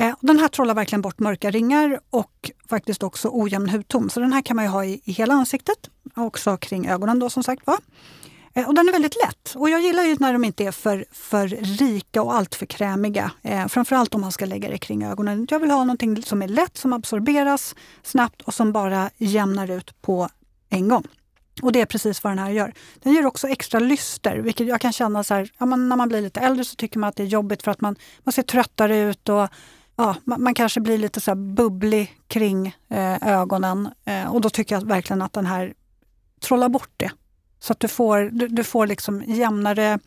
Eh, 0.03 0.15
den 0.21 0.39
här 0.39 0.49
trollar 0.49 0.75
verkligen 0.75 1.03
bort 1.03 1.19
mörka 1.19 1.51
ringar 1.51 2.01
och 2.11 2.51
faktiskt 2.69 3.03
också 3.03 3.29
ojämn 3.33 3.69
hudton. 3.69 4.11
Så 4.11 4.21
den 4.21 4.33
här 4.33 4.43
kan 4.43 4.57
man 4.57 4.67
ha 4.67 4.85
i, 4.85 5.01
i 5.05 5.13
hela 5.13 5.35
ansiktet, 5.35 5.91
också 6.15 6.57
kring 6.57 6.89
ögonen 6.89 7.19
då 7.19 7.31
som 7.31 7.43
sagt 7.43 7.67
var. 7.67 7.79
Eh, 8.55 8.69
och 8.69 8.75
den 8.75 8.89
är 8.89 8.93
väldigt 8.93 9.17
lätt. 9.25 9.55
Och 9.57 9.71
jag 9.71 9.81
gillar 9.81 10.03
ju 10.03 10.17
när 10.21 10.33
de 10.33 10.45
inte 10.45 10.65
är 10.65 10.73
för, 10.73 11.05
för 11.13 11.49
rika 11.49 12.23
och 12.23 12.35
alltför 12.35 12.67
krämiga. 12.67 13.31
Eh, 13.43 13.67
framförallt 13.67 14.15
om 14.15 14.21
man 14.21 14.33
ska 14.33 14.47
lägga 14.47 14.69
det 14.69 14.79
kring 14.79 15.05
ögonen. 15.05 15.47
Jag 15.51 15.59
vill 15.59 15.71
ha 15.71 15.85
någonting 15.85 16.23
som 16.23 16.43
är 16.43 16.49
lätt, 16.49 16.77
som 16.77 16.93
absorberas 16.93 17.75
snabbt 18.03 18.43
och 18.43 18.55
som 18.55 18.73
bara 18.73 19.11
jämnar 19.17 19.71
ut 19.71 20.03
på 20.03 20.29
en 20.71 20.89
gång. 20.89 21.07
Och 21.63 21.73
det 21.73 21.81
är 21.81 21.87
precis 21.87 22.25
vad 22.25 22.31
den 22.31 22.39
här 22.39 22.51
gör. 22.51 22.75
Den 23.03 23.13
ger 23.13 23.27
också 23.27 23.49
extra 23.49 23.81
lyster, 23.81 24.37
vilket 24.37 24.67
jag 24.67 24.81
kan 24.81 24.93
känna 24.93 25.25
så 25.25 25.35
här, 25.35 25.51
ja, 25.59 25.67
man, 25.67 25.89
när 25.89 25.97
man 25.97 26.09
blir 26.09 26.21
lite 26.21 26.41
äldre 26.41 26.65
så 26.65 26.77
tycker 26.77 26.99
man 26.99 27.09
att 27.09 27.17
det 27.17 27.23
är 27.23 27.27
jobbigt 27.27 27.63
för 27.63 27.71
att 27.71 27.81
man, 27.81 27.97
man 28.23 28.33
ser 28.33 28.43
tröttare 28.43 28.99
ut 28.99 29.29
och 29.29 29.49
ja, 29.97 30.17
man, 30.25 30.43
man 30.43 30.55
kanske 30.55 30.81
blir 30.81 30.99
lite 30.99 31.21
så 31.21 31.35
bubblig 31.35 32.19
kring 32.27 32.77
eh, 32.89 33.29
ögonen. 33.29 33.89
Eh, 34.05 34.35
och 34.35 34.41
då 34.41 34.51
tycker 34.51 34.75
jag 34.75 34.87
verkligen 34.87 35.23
att 35.23 35.33
den 35.33 35.47
här 35.47 35.75
trollar 36.41 36.69
bort 36.69 36.91
det. 36.97 37.11
Så 37.61 37.73
att 37.73 37.81
du 37.81 37.89
får, 37.89 38.21
du, 38.33 38.49
du 38.49 38.65
får 38.65 38.87
liksom 38.87 39.23
jämnare, 39.27 39.99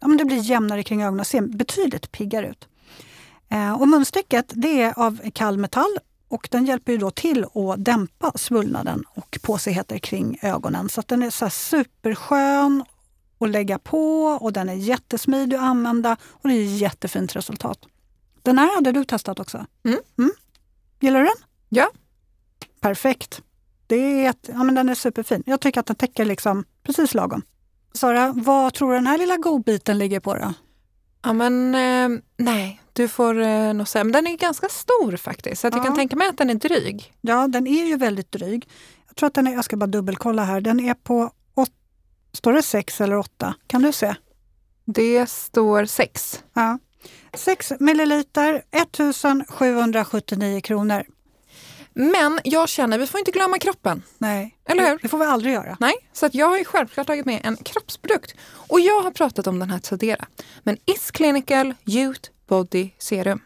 ja, 0.00 0.08
men 0.08 0.16
det 0.16 0.24
blir 0.24 0.38
jämnare 0.38 0.82
kring 0.82 1.02
ögonen 1.02 1.20
och 1.20 1.26
ser 1.26 1.40
betydligt 1.40 2.12
piggare 2.12 2.48
ut. 2.48 2.68
Eh, 3.48 3.72
och 3.72 3.88
munstycket 3.88 4.52
det 4.54 4.82
är 4.82 4.98
av 4.98 5.30
kall 5.34 5.58
metall 5.58 5.98
och 6.28 6.48
den 6.50 6.64
hjälper 6.64 6.92
ju 6.92 6.98
då 6.98 7.10
till 7.10 7.44
att 7.44 7.84
dämpa 7.84 8.32
svullnaden 8.34 9.04
och 9.08 9.38
påsigheter 9.42 9.98
kring 9.98 10.38
ögonen. 10.42 10.88
Så 10.88 11.00
att 11.00 11.08
den 11.08 11.22
är 11.22 11.30
så 11.30 11.50
superskön 11.50 12.84
att 13.38 13.50
lägga 13.50 13.78
på 13.78 14.24
och 14.24 14.52
den 14.52 14.68
är 14.68 14.74
jättesmidig 14.74 15.56
att 15.56 15.62
använda 15.62 16.16
och 16.30 16.48
det 16.48 16.54
är 16.54 16.64
jättefint 16.64 17.36
resultat. 17.36 17.78
Den 18.44 18.58
här 18.58 18.74
hade 18.74 18.92
du 18.92 19.04
testat 19.04 19.40
också. 19.40 19.66
Mm. 19.84 19.98
Mm. 20.18 20.32
Gillar 21.00 21.20
du 21.20 21.26
den? 21.26 21.36
Ja. 21.68 21.90
Perfekt. 22.80 23.42
Det 23.86 23.96
är 23.96 24.30
ett, 24.30 24.50
ja, 24.52 24.62
men 24.64 24.74
den 24.74 24.88
är 24.88 24.94
superfin. 24.94 25.42
Jag 25.46 25.60
tycker 25.60 25.80
att 25.80 25.86
den 25.86 25.96
täcker 25.96 26.24
liksom 26.24 26.64
precis 26.82 27.14
lagom. 27.14 27.42
Sara, 27.94 28.32
vad 28.36 28.74
tror 28.74 28.90
du 28.90 28.94
den 28.96 29.06
här 29.06 29.18
lilla 29.18 29.36
godbiten 29.36 29.98
ligger 29.98 30.20
på 30.20 30.34
då? 30.34 30.54
Ja 31.22 31.32
men 31.32 31.74
eh, 31.74 32.20
nej, 32.36 32.80
du 32.92 33.08
får 33.08 33.40
eh, 33.40 33.72
nog 33.74 33.88
säga, 33.88 34.04
men 34.04 34.12
den 34.12 34.26
är 34.26 34.36
ganska 34.36 34.68
stor 34.68 35.16
faktiskt. 35.16 35.60
Så 35.60 35.66
att 35.66 35.74
Ja. 35.74 35.78
jag 35.78 35.86
kan 35.86 35.94
tänka 35.96 36.16
mig 36.16 36.28
att 36.28 36.38
den 36.38 36.50
är 36.50 36.54
dryg. 36.54 37.14
Ja, 37.20 37.46
den 37.48 37.66
är 37.66 37.84
ju 37.86 37.96
väldigt 37.96 38.32
dryg. 38.32 38.68
Jag 39.06 39.16
tror 39.16 39.26
att 39.26 39.34
den 39.34 39.46
är, 39.46 39.52
jag 39.52 39.64
ska 39.64 39.76
bara 39.76 39.86
dubbelkolla 39.86 40.44
här, 40.44 40.60
den 40.60 40.80
är 40.80 40.94
på, 40.94 41.30
åt, 41.54 41.70
står 42.32 42.52
det 42.52 42.62
6 42.62 43.00
eller 43.00 43.16
8? 43.16 43.54
Kan 43.66 43.82
du 43.82 43.92
se? 43.92 44.14
Det 44.84 45.30
står 45.30 45.84
6. 45.84 46.44
Ja. 46.54 46.78
6 47.34 47.72
milliliter, 47.80 48.62
1779 48.72 50.60
kronor. 50.60 51.04
Men 51.94 52.40
jag 52.44 52.68
känner, 52.68 52.98
vi 52.98 53.06
får 53.06 53.18
inte 53.18 53.30
glömma 53.30 53.58
kroppen. 53.58 54.02
Nej, 54.18 54.56
Eller 54.68 54.88
hur? 54.90 54.98
det 55.02 55.08
får 55.08 55.18
vi 55.18 55.24
aldrig 55.24 55.54
göra. 55.54 55.76
Nej, 55.80 55.94
så 56.12 56.26
att 56.26 56.34
jag 56.34 56.48
har 56.48 56.58
ju 56.58 56.64
självklart 56.64 57.06
tagit 57.06 57.26
med 57.26 57.40
en 57.44 57.56
kroppsprodukt. 57.56 58.34
Och 58.68 58.80
jag 58.80 59.02
har 59.02 59.10
pratat 59.10 59.46
om 59.46 59.58
den 59.58 59.70
här 59.70 59.78
tidigare. 59.78 60.24
Men 60.62 60.76
Is 60.84 61.10
Clinical 61.10 61.74
Youth 61.86 62.30
Body 62.48 62.90
Serum. 62.98 63.40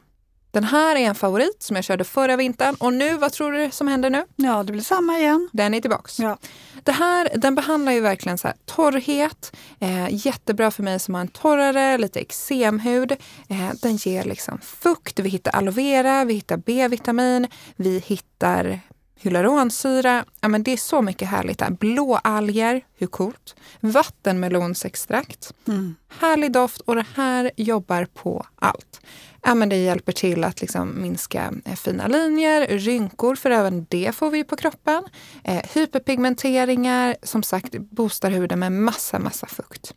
Den 0.51 0.65
här 0.65 0.97
är 0.97 1.01
en 1.01 1.15
favorit 1.15 1.63
som 1.63 1.77
jag 1.77 1.85
körde 1.85 2.05
förra 2.05 2.37
vintern 2.37 2.75
och 2.75 2.93
nu, 2.93 3.17
vad 3.17 3.33
tror 3.33 3.53
du 3.53 3.71
som 3.71 3.89
händer 3.89 4.11
nu? 4.11 4.25
Ja, 4.37 4.63
det 4.63 4.73
blir 4.73 4.83
samma 4.83 5.19
igen. 5.19 5.49
Den 5.53 5.75
är 5.75 5.81
tillbaks. 5.81 6.19
Ja. 6.21 6.39
Det 6.83 6.93
här, 6.93 7.29
den 7.35 7.55
behandlar 7.55 7.93
ju 7.93 8.01
verkligen 8.01 8.39
så 8.39 8.49
här 8.49 8.57
torrhet. 8.65 9.57
Eh, 9.81 10.07
jättebra 10.11 10.71
för 10.71 10.83
mig 10.83 10.99
som 10.99 11.15
har 11.15 11.21
en 11.21 11.29
torrare, 11.29 11.99
lite 11.99 12.21
eksemhud. 12.21 13.13
Eh, 13.49 13.71
den 13.83 13.97
ger 13.97 14.25
liksom 14.25 14.59
fukt. 14.61 15.19
Vi 15.19 15.29
hittar 15.29 15.53
aloe 15.53 15.75
vera, 15.75 16.25
vi 16.25 16.35
hittar 16.35 16.57
B-vitamin, 16.57 17.47
vi 17.77 18.03
hittar 18.07 18.81
hyaluronsyra. 19.19 20.25
Ja, 20.41 20.49
men 20.49 20.63
det 20.63 20.73
är 20.73 20.77
så 20.77 21.03
mycket 21.03 21.29
härligt 21.29 21.59
där. 21.59 21.71
Blåalger, 21.71 22.85
hur 22.99 23.07
coolt? 23.07 23.57
Vattenmelonsextrakt. 23.81 25.53
Mm. 25.69 25.95
Härlig 26.21 26.53
doft 26.53 26.81
och 26.81 26.95
det 26.95 27.07
här 27.15 27.51
jobbar 27.57 28.07
på 28.15 28.47
allt. 28.55 29.01
Ja, 29.43 29.55
men 29.55 29.69
det 29.69 29.77
hjälper 29.77 30.13
till 30.13 30.45
att 30.45 30.61
liksom 30.61 31.03
minska 31.03 31.53
eh, 31.65 31.75
fina 31.75 32.07
linjer, 32.07 32.79
rynkor, 32.79 33.35
för 33.35 33.51
även 33.51 33.87
det 33.89 34.15
får 34.15 34.31
vi 34.31 34.45
på 34.45 34.57
kroppen. 34.57 35.05
Eh, 35.45 35.63
hyperpigmenteringar, 35.75 37.17
som 37.23 37.43
sagt 37.43 37.79
boostar 37.79 38.31
huden 38.31 38.59
med 38.59 38.73
massa, 38.73 39.19
massa 39.19 39.47
fukt. 39.47 39.95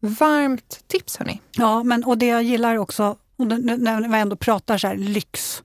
Varmt 0.00 0.84
tips 0.86 1.16
hörni. 1.16 1.40
Ja, 1.56 1.82
men, 1.82 2.04
och 2.04 2.18
det 2.18 2.26
jag 2.26 2.42
gillar 2.42 2.76
också, 2.76 3.16
när 3.36 4.08
vi 4.08 4.18
ändå 4.18 4.36
pratar 4.36 4.78
så 4.78 4.86
här 4.86 4.96
lyx, 4.96 5.62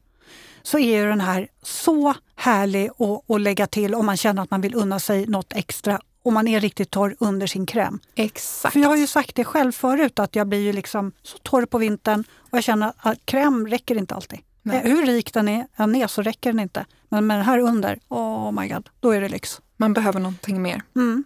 så 0.64 0.80
är 0.80 1.02
ju 1.02 1.06
den 1.06 1.22
här 1.22 1.48
så 1.62 2.14
härlig 2.36 2.90
att, 2.90 3.32
att 3.32 3.42
lägga 3.42 3.68
till 3.68 3.96
om 3.96 4.06
man 4.06 4.18
känner 4.18 4.42
att 4.42 4.52
man 4.52 4.62
vill 4.62 4.76
unna 4.76 5.00
sig 5.00 5.28
något 5.28 5.54
extra 5.56 6.02
om 6.24 6.34
man 6.34 6.48
är 6.48 6.60
riktigt 6.60 6.92
torr 6.92 7.16
under 7.20 7.48
sin 7.48 7.66
kräm. 7.66 8.00
Exakt. 8.16 8.74
För 8.74 8.80
jag 8.80 8.90
har 8.90 8.96
ju 8.96 9.08
sagt 9.08 9.36
det 9.36 9.44
själv 9.44 9.72
förut 9.72 10.20
att 10.20 10.36
jag 10.36 10.48
blir 10.48 10.60
ju 10.60 10.74
liksom 10.74 11.12
så 11.24 11.38
torr 11.38 11.66
på 11.66 11.78
vintern 11.78 12.24
och 12.38 12.58
jag 12.58 12.64
känner 12.64 12.94
att 12.98 13.26
kräm 13.26 13.68
räcker 13.68 13.96
inte 13.96 14.16
alltid. 14.16 14.40
Nej. 14.62 14.78
Eh, 14.78 14.84
Hur 14.84 15.06
rik 15.06 15.34
den 15.34 15.48
är, 15.48 15.68
än 15.76 15.96
är 15.96 16.08
så 16.08 16.22
räcker 16.22 16.52
den 16.52 16.60
inte. 16.60 16.86
Men 17.10 17.28
med 17.28 17.38
den 17.38 17.46
här 17.46 17.60
under, 17.60 18.00
oh 18.10 18.52
my 18.52 18.68
god, 18.68 18.90
då 19.00 19.12
är 19.12 19.22
det 19.22 19.30
lyx. 19.30 19.62
Man 19.78 19.94
behöver 19.94 20.20
någonting 20.20 20.62
mer. 20.62 20.82
Mm. 20.96 21.24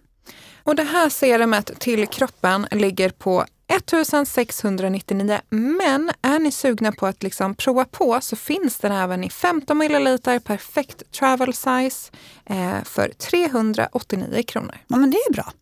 Och 0.63 0.75
det 0.75 0.83
här 0.83 1.09
serumet 1.09 1.79
till 1.79 2.07
kroppen 2.07 2.67
ligger 2.71 3.09
på 3.09 3.45
1699 3.77 5.39
men 5.49 6.11
är 6.21 6.39
ni 6.39 6.51
sugna 6.51 6.91
på 6.91 7.05
att 7.05 7.23
liksom 7.23 7.55
prova 7.55 7.85
på 7.85 8.21
så 8.21 8.35
finns 8.35 8.77
den 8.77 8.91
även 8.91 9.23
i 9.23 9.29
15 9.29 9.77
milliliter 9.77 10.39
perfekt 10.39 11.11
travel 11.11 11.53
size 11.53 12.11
eh, 12.45 12.83
för 12.83 13.09
389 13.09 14.43
kronor. 14.47 14.77
Ja, 14.87 14.97
men 14.97 15.11
det 15.11 15.17
är 15.17 15.33
bra. 15.33 15.53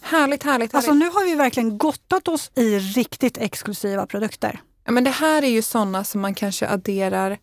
Härligt, 0.00 0.42
härligt, 0.42 0.44
härligt. 0.44 0.74
Alltså 0.74 0.92
nu 0.92 1.04
har 1.04 1.24
vi 1.24 1.34
verkligen 1.34 1.78
gottat 1.78 2.28
oss 2.28 2.50
i 2.54 2.78
riktigt 2.78 3.38
exklusiva 3.38 4.06
produkter. 4.06 4.60
ja, 4.84 4.92
men 4.92 5.04
det 5.04 5.10
här 5.10 5.42
är 5.42 5.48
ju 5.48 5.62
sådana 5.62 6.04
som 6.04 6.20
man 6.20 6.34
kanske 6.34 6.68
adderar 6.68 7.38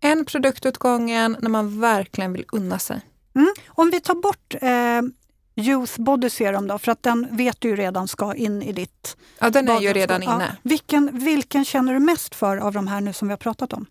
en 0.00 0.24
produkt 0.24 0.66
åt 0.66 0.78
gången 0.78 1.36
när 1.40 1.50
man 1.50 1.80
verkligen 1.80 2.32
vill 2.32 2.44
unna 2.52 2.78
sig. 2.78 3.00
Mm. 3.36 3.54
Om 3.68 3.90
vi 3.90 4.00
tar 4.00 4.14
bort 4.14 4.54
eh, 4.60 5.02
Youth 5.56 6.00
Body 6.00 6.30
Serum 6.30 6.66
då, 6.68 6.78
för 6.78 6.92
att 6.92 7.02
den 7.02 7.28
vet 7.36 7.60
du 7.60 7.68
ju 7.68 7.76
redan 7.76 8.08
ska 8.08 8.34
in 8.34 8.62
i 8.62 8.72
ditt 8.72 9.16
Ja, 9.38 9.50
den 9.50 9.68
är 9.68 9.80
ju 9.80 9.92
redan 9.92 10.22
Ja. 10.22 10.34
inne. 10.34 10.56
Vilken, 10.62 11.18
vilken 11.18 11.64
känner 11.64 11.94
du 11.94 12.00
mest 12.00 12.34
för 12.34 12.56
av 12.56 12.72
de 12.72 12.86
här 12.88 13.00
nu 13.00 13.12
som 13.12 13.28
vi 13.28 13.32
har 13.32 13.36
pratat 13.38 13.72
om? 13.72 13.86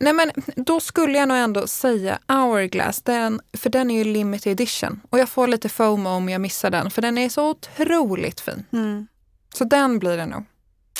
Nej 0.00 0.12
men 0.12 0.30
då 0.56 0.80
skulle 0.80 1.18
jag 1.18 1.28
nog 1.28 1.36
ändå 1.36 1.66
säga 1.66 2.18
Hourglass, 2.28 3.02
den, 3.02 3.40
för 3.52 3.70
den 3.70 3.90
är 3.90 3.94
ju 3.98 4.04
limited 4.04 4.52
edition. 4.52 5.00
Och 5.10 5.18
jag 5.18 5.28
får 5.28 5.46
lite 5.46 5.68
FOMO 5.68 6.08
om 6.10 6.28
jag 6.28 6.40
missar 6.40 6.70
den, 6.70 6.90
för 6.90 7.02
den 7.02 7.18
är 7.18 7.28
så 7.28 7.50
otroligt 7.50 8.40
fin. 8.40 8.64
Mm. 8.72 9.06
Så 9.54 9.64
den 9.64 9.98
blir 9.98 10.16
det 10.16 10.26
nog. 10.26 10.44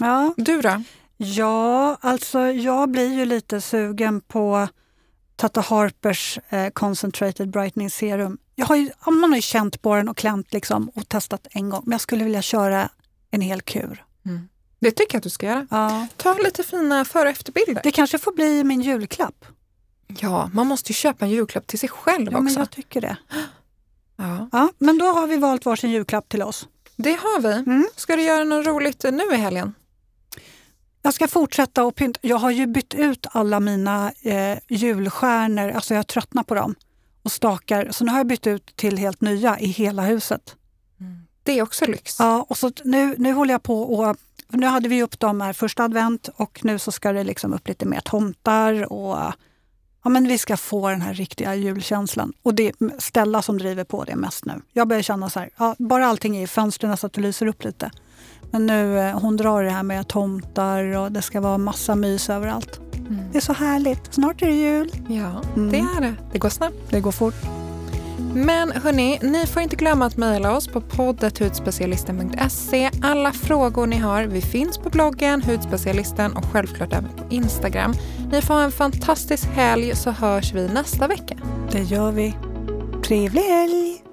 Ja, 0.01 0.35
Du 0.37 0.61
då? 0.63 0.83
Ja, 1.17 1.97
alltså 2.01 2.41
jag 2.41 2.91
blir 2.91 3.13
ju 3.15 3.25
lite 3.25 3.61
sugen 3.61 4.21
på 4.21 4.69
Tata 5.37 5.61
Harpers 5.61 6.39
eh, 6.49 6.69
Concentrated 6.71 7.51
Brightening 7.51 7.91
Serum. 7.91 8.39
Jag 8.59 8.67
har 8.67 8.77
ju, 8.77 8.91
man 9.07 9.31
har 9.31 9.37
ju 9.37 9.43
känt 9.43 9.83
på 9.83 9.95
den 9.97 10.09
och 10.09 10.17
klämt 10.17 10.53
liksom 10.53 10.89
och 10.95 11.09
testat 11.09 11.47
en 11.51 11.71
gång, 11.71 11.83
men 11.85 11.93
jag 11.93 12.01
skulle 12.01 12.25
vilja 12.25 12.43
köra 12.43 12.89
en 13.31 13.41
hel 13.41 13.61
kur. 13.63 14.05
Det 14.81 14.91
tycker 14.91 15.15
jag 15.15 15.19
att 15.19 15.23
du 15.23 15.31
ska 15.31 15.47
göra. 15.47 15.67
Ja. 15.71 16.07
Ta 16.17 16.35
lite 16.35 16.63
fina 16.63 17.05
före 17.05 17.23
och 17.23 17.29
efterbilder. 17.31 17.81
Det 17.83 17.91
kanske 17.91 18.19
får 18.19 18.33
bli 18.33 18.65
min 18.65 18.81
julklapp. 18.83 19.45
Ja, 20.07 20.51
man 20.55 20.67
måste 20.67 20.93
ju 20.93 20.95
köpa 20.95 21.25
en 21.25 21.31
julklapp 21.31 21.67
till 21.67 21.79
sig 21.79 21.89
själv 21.89 22.25
Ja, 22.33 22.39
men 22.41 22.47
också. 22.47 22.59
jag 22.59 22.71
tycker 22.71 23.01
det. 23.01 23.17
Ja, 24.19 24.49
Ja, 24.53 24.69
men 24.79 24.99
då 24.99 25.07
har 25.07 25.27
vi 25.27 25.37
valt 25.37 25.65
varsin 25.65 25.91
julklapp 25.91 26.29
till 26.29 26.43
oss. 26.43 26.69
det 26.97 27.13
har 27.13 27.41
vi. 27.41 27.53
Mm. 27.53 27.87
Ska 27.97 28.17
du 28.17 28.23
göra 28.23 28.45
något 28.45 28.67
roligt 28.67 29.05
nu 29.13 29.23
i 29.33 29.37
helgen? 29.37 29.75
Jag 31.03 31.15
ska 31.15 31.29
fortsätta 31.29 31.85
och 31.85 31.95
pynta. 31.95 32.21
Jag 32.23 32.37
har 32.37 32.51
ju 32.51 32.67
bytt 32.67 32.95
ut 32.95 33.27
alla 33.31 33.61
mina 33.61 34.13
eh, 34.23 34.59
julstjärnor, 34.69 35.71
alltså 35.71 35.95
jag 35.95 36.07
tröttnar 36.07 36.43
på 36.43 36.55
dem 36.55 36.75
och 37.27 37.33
stakar. 37.33 37.89
Så 37.91 38.05
nu 38.05 38.11
har 38.11 38.19
jag 38.19 38.27
bytt 38.27 38.47
ut 38.47 38.77
till 38.77 38.99
helt 38.99 39.21
nya 39.21 39.59
i 39.59 39.67
hela 39.67 40.03
huset. 40.03 40.57
Det 41.43 41.59
är 41.59 41.63
också 41.63 41.87
lyx. 41.87 42.17
Ja, 42.19 42.47
och 42.49 42.59
så 42.59 42.73
nu, 42.85 43.15
nu 43.19 43.33
håller 43.33 43.55
jag 43.55 43.63
på 43.63 43.83
och 43.83 44.17
nu 44.49 44.67
hade 44.67 44.89
vi 44.89 45.03
upp 45.03 45.21
dem 45.21 45.41
här 45.41 45.53
första 45.53 45.85
advent 45.85 46.29
och 46.37 46.61
nu 46.65 46.79
så 46.79 46.93
ska 46.93 47.13
det 47.13 47.25
liksom 47.25 47.53
upp 47.53 47.69
lite 47.69 47.87
mer 47.87 48.01
tomtar 48.01 48.93
och 48.93 49.17
ja, 50.05 50.09
men 50.11 50.29
vi 50.29 50.39
ska 50.39 50.57
få 50.57 50.89
den 50.89 51.03
här 51.03 51.15
riktiga 51.15 51.55
julkänslan. 51.55 52.33
Och 52.43 52.55
det 52.55 52.69
är 52.69 53.01
Stella 53.01 53.43
som 53.43 53.59
driver 53.59 53.85
på 53.85 54.05
det 54.05 54.17
mest 54.17 54.45
nu. 54.45 54.63
Jag 54.73 54.89
börjar 54.89 55.03
känna 55.03 55.31
så 55.31 55.41
här, 55.41 55.51
ja, 55.57 55.75
bara 55.79 56.07
allting 56.07 56.37
är 56.37 56.43
i 56.43 56.47
fönstren 56.47 56.97
så 56.97 57.07
att 57.07 57.13
det 57.13 57.21
lyser 57.21 57.47
upp 57.47 57.65
lite. 57.65 57.91
Men 58.51 58.67
nu, 58.67 58.99
eh, 58.99 59.21
hon 59.21 59.37
drar 59.37 59.63
det 59.63 59.71
här 59.71 59.83
med 59.83 60.09
tomtar 60.09 60.97
och 60.97 61.13
det 61.13 61.23
ska 61.23 61.41
vara 61.41 61.59
massa 61.59 61.95
mys 61.95 62.31
överallt. 62.31 62.81
Mm. 63.09 63.21
Det 63.33 63.39
är 63.39 63.43
så 63.43 63.53
härligt. 63.53 64.15
Snart 64.15 64.43
är 64.43 64.47
det 64.47 64.53
jul. 64.53 64.93
Ja, 65.09 65.43
mm. 65.57 65.71
det 65.71 65.79
är 65.79 66.01
det. 66.01 66.15
Det 66.33 66.39
går 66.39 66.49
snabbt. 66.49 66.77
Det 66.91 67.01
går 67.01 67.13
fort. 67.13 67.35
Men 68.35 68.73
hörni, 68.73 69.19
ni 69.23 69.47
får 69.47 69.63
inte 69.63 69.77
glömma 69.77 70.07
att 70.07 70.17
mejla 70.17 70.57
oss 70.57 70.69
på 70.69 70.81
poddethudspecialisten.se. 70.81 72.91
Alla 73.03 73.33
frågor 73.33 73.87
ni 73.87 73.97
har, 73.97 74.25
vi 74.25 74.41
finns 74.41 74.79
på 74.79 74.91
bloggen 74.91 75.43
Hudspecialisten 75.43 76.33
och 76.33 76.45
självklart 76.53 76.93
även 76.93 77.11
på 77.17 77.25
Instagram. 77.31 77.95
Ni 78.33 78.43
får 78.43 78.55
ha 78.55 78.63
en 78.63 78.73
fantastisk 78.73 79.47
helg 79.47 79.97
så 79.97 80.11
hörs 80.11 80.53
vi 80.53 80.69
nästa 80.69 81.09
vecka. 81.09 81.37
Det 81.73 81.83
gör 81.83 82.13
vi. 82.13 82.37
Trevlig 83.03 83.43
helg! 83.43 84.06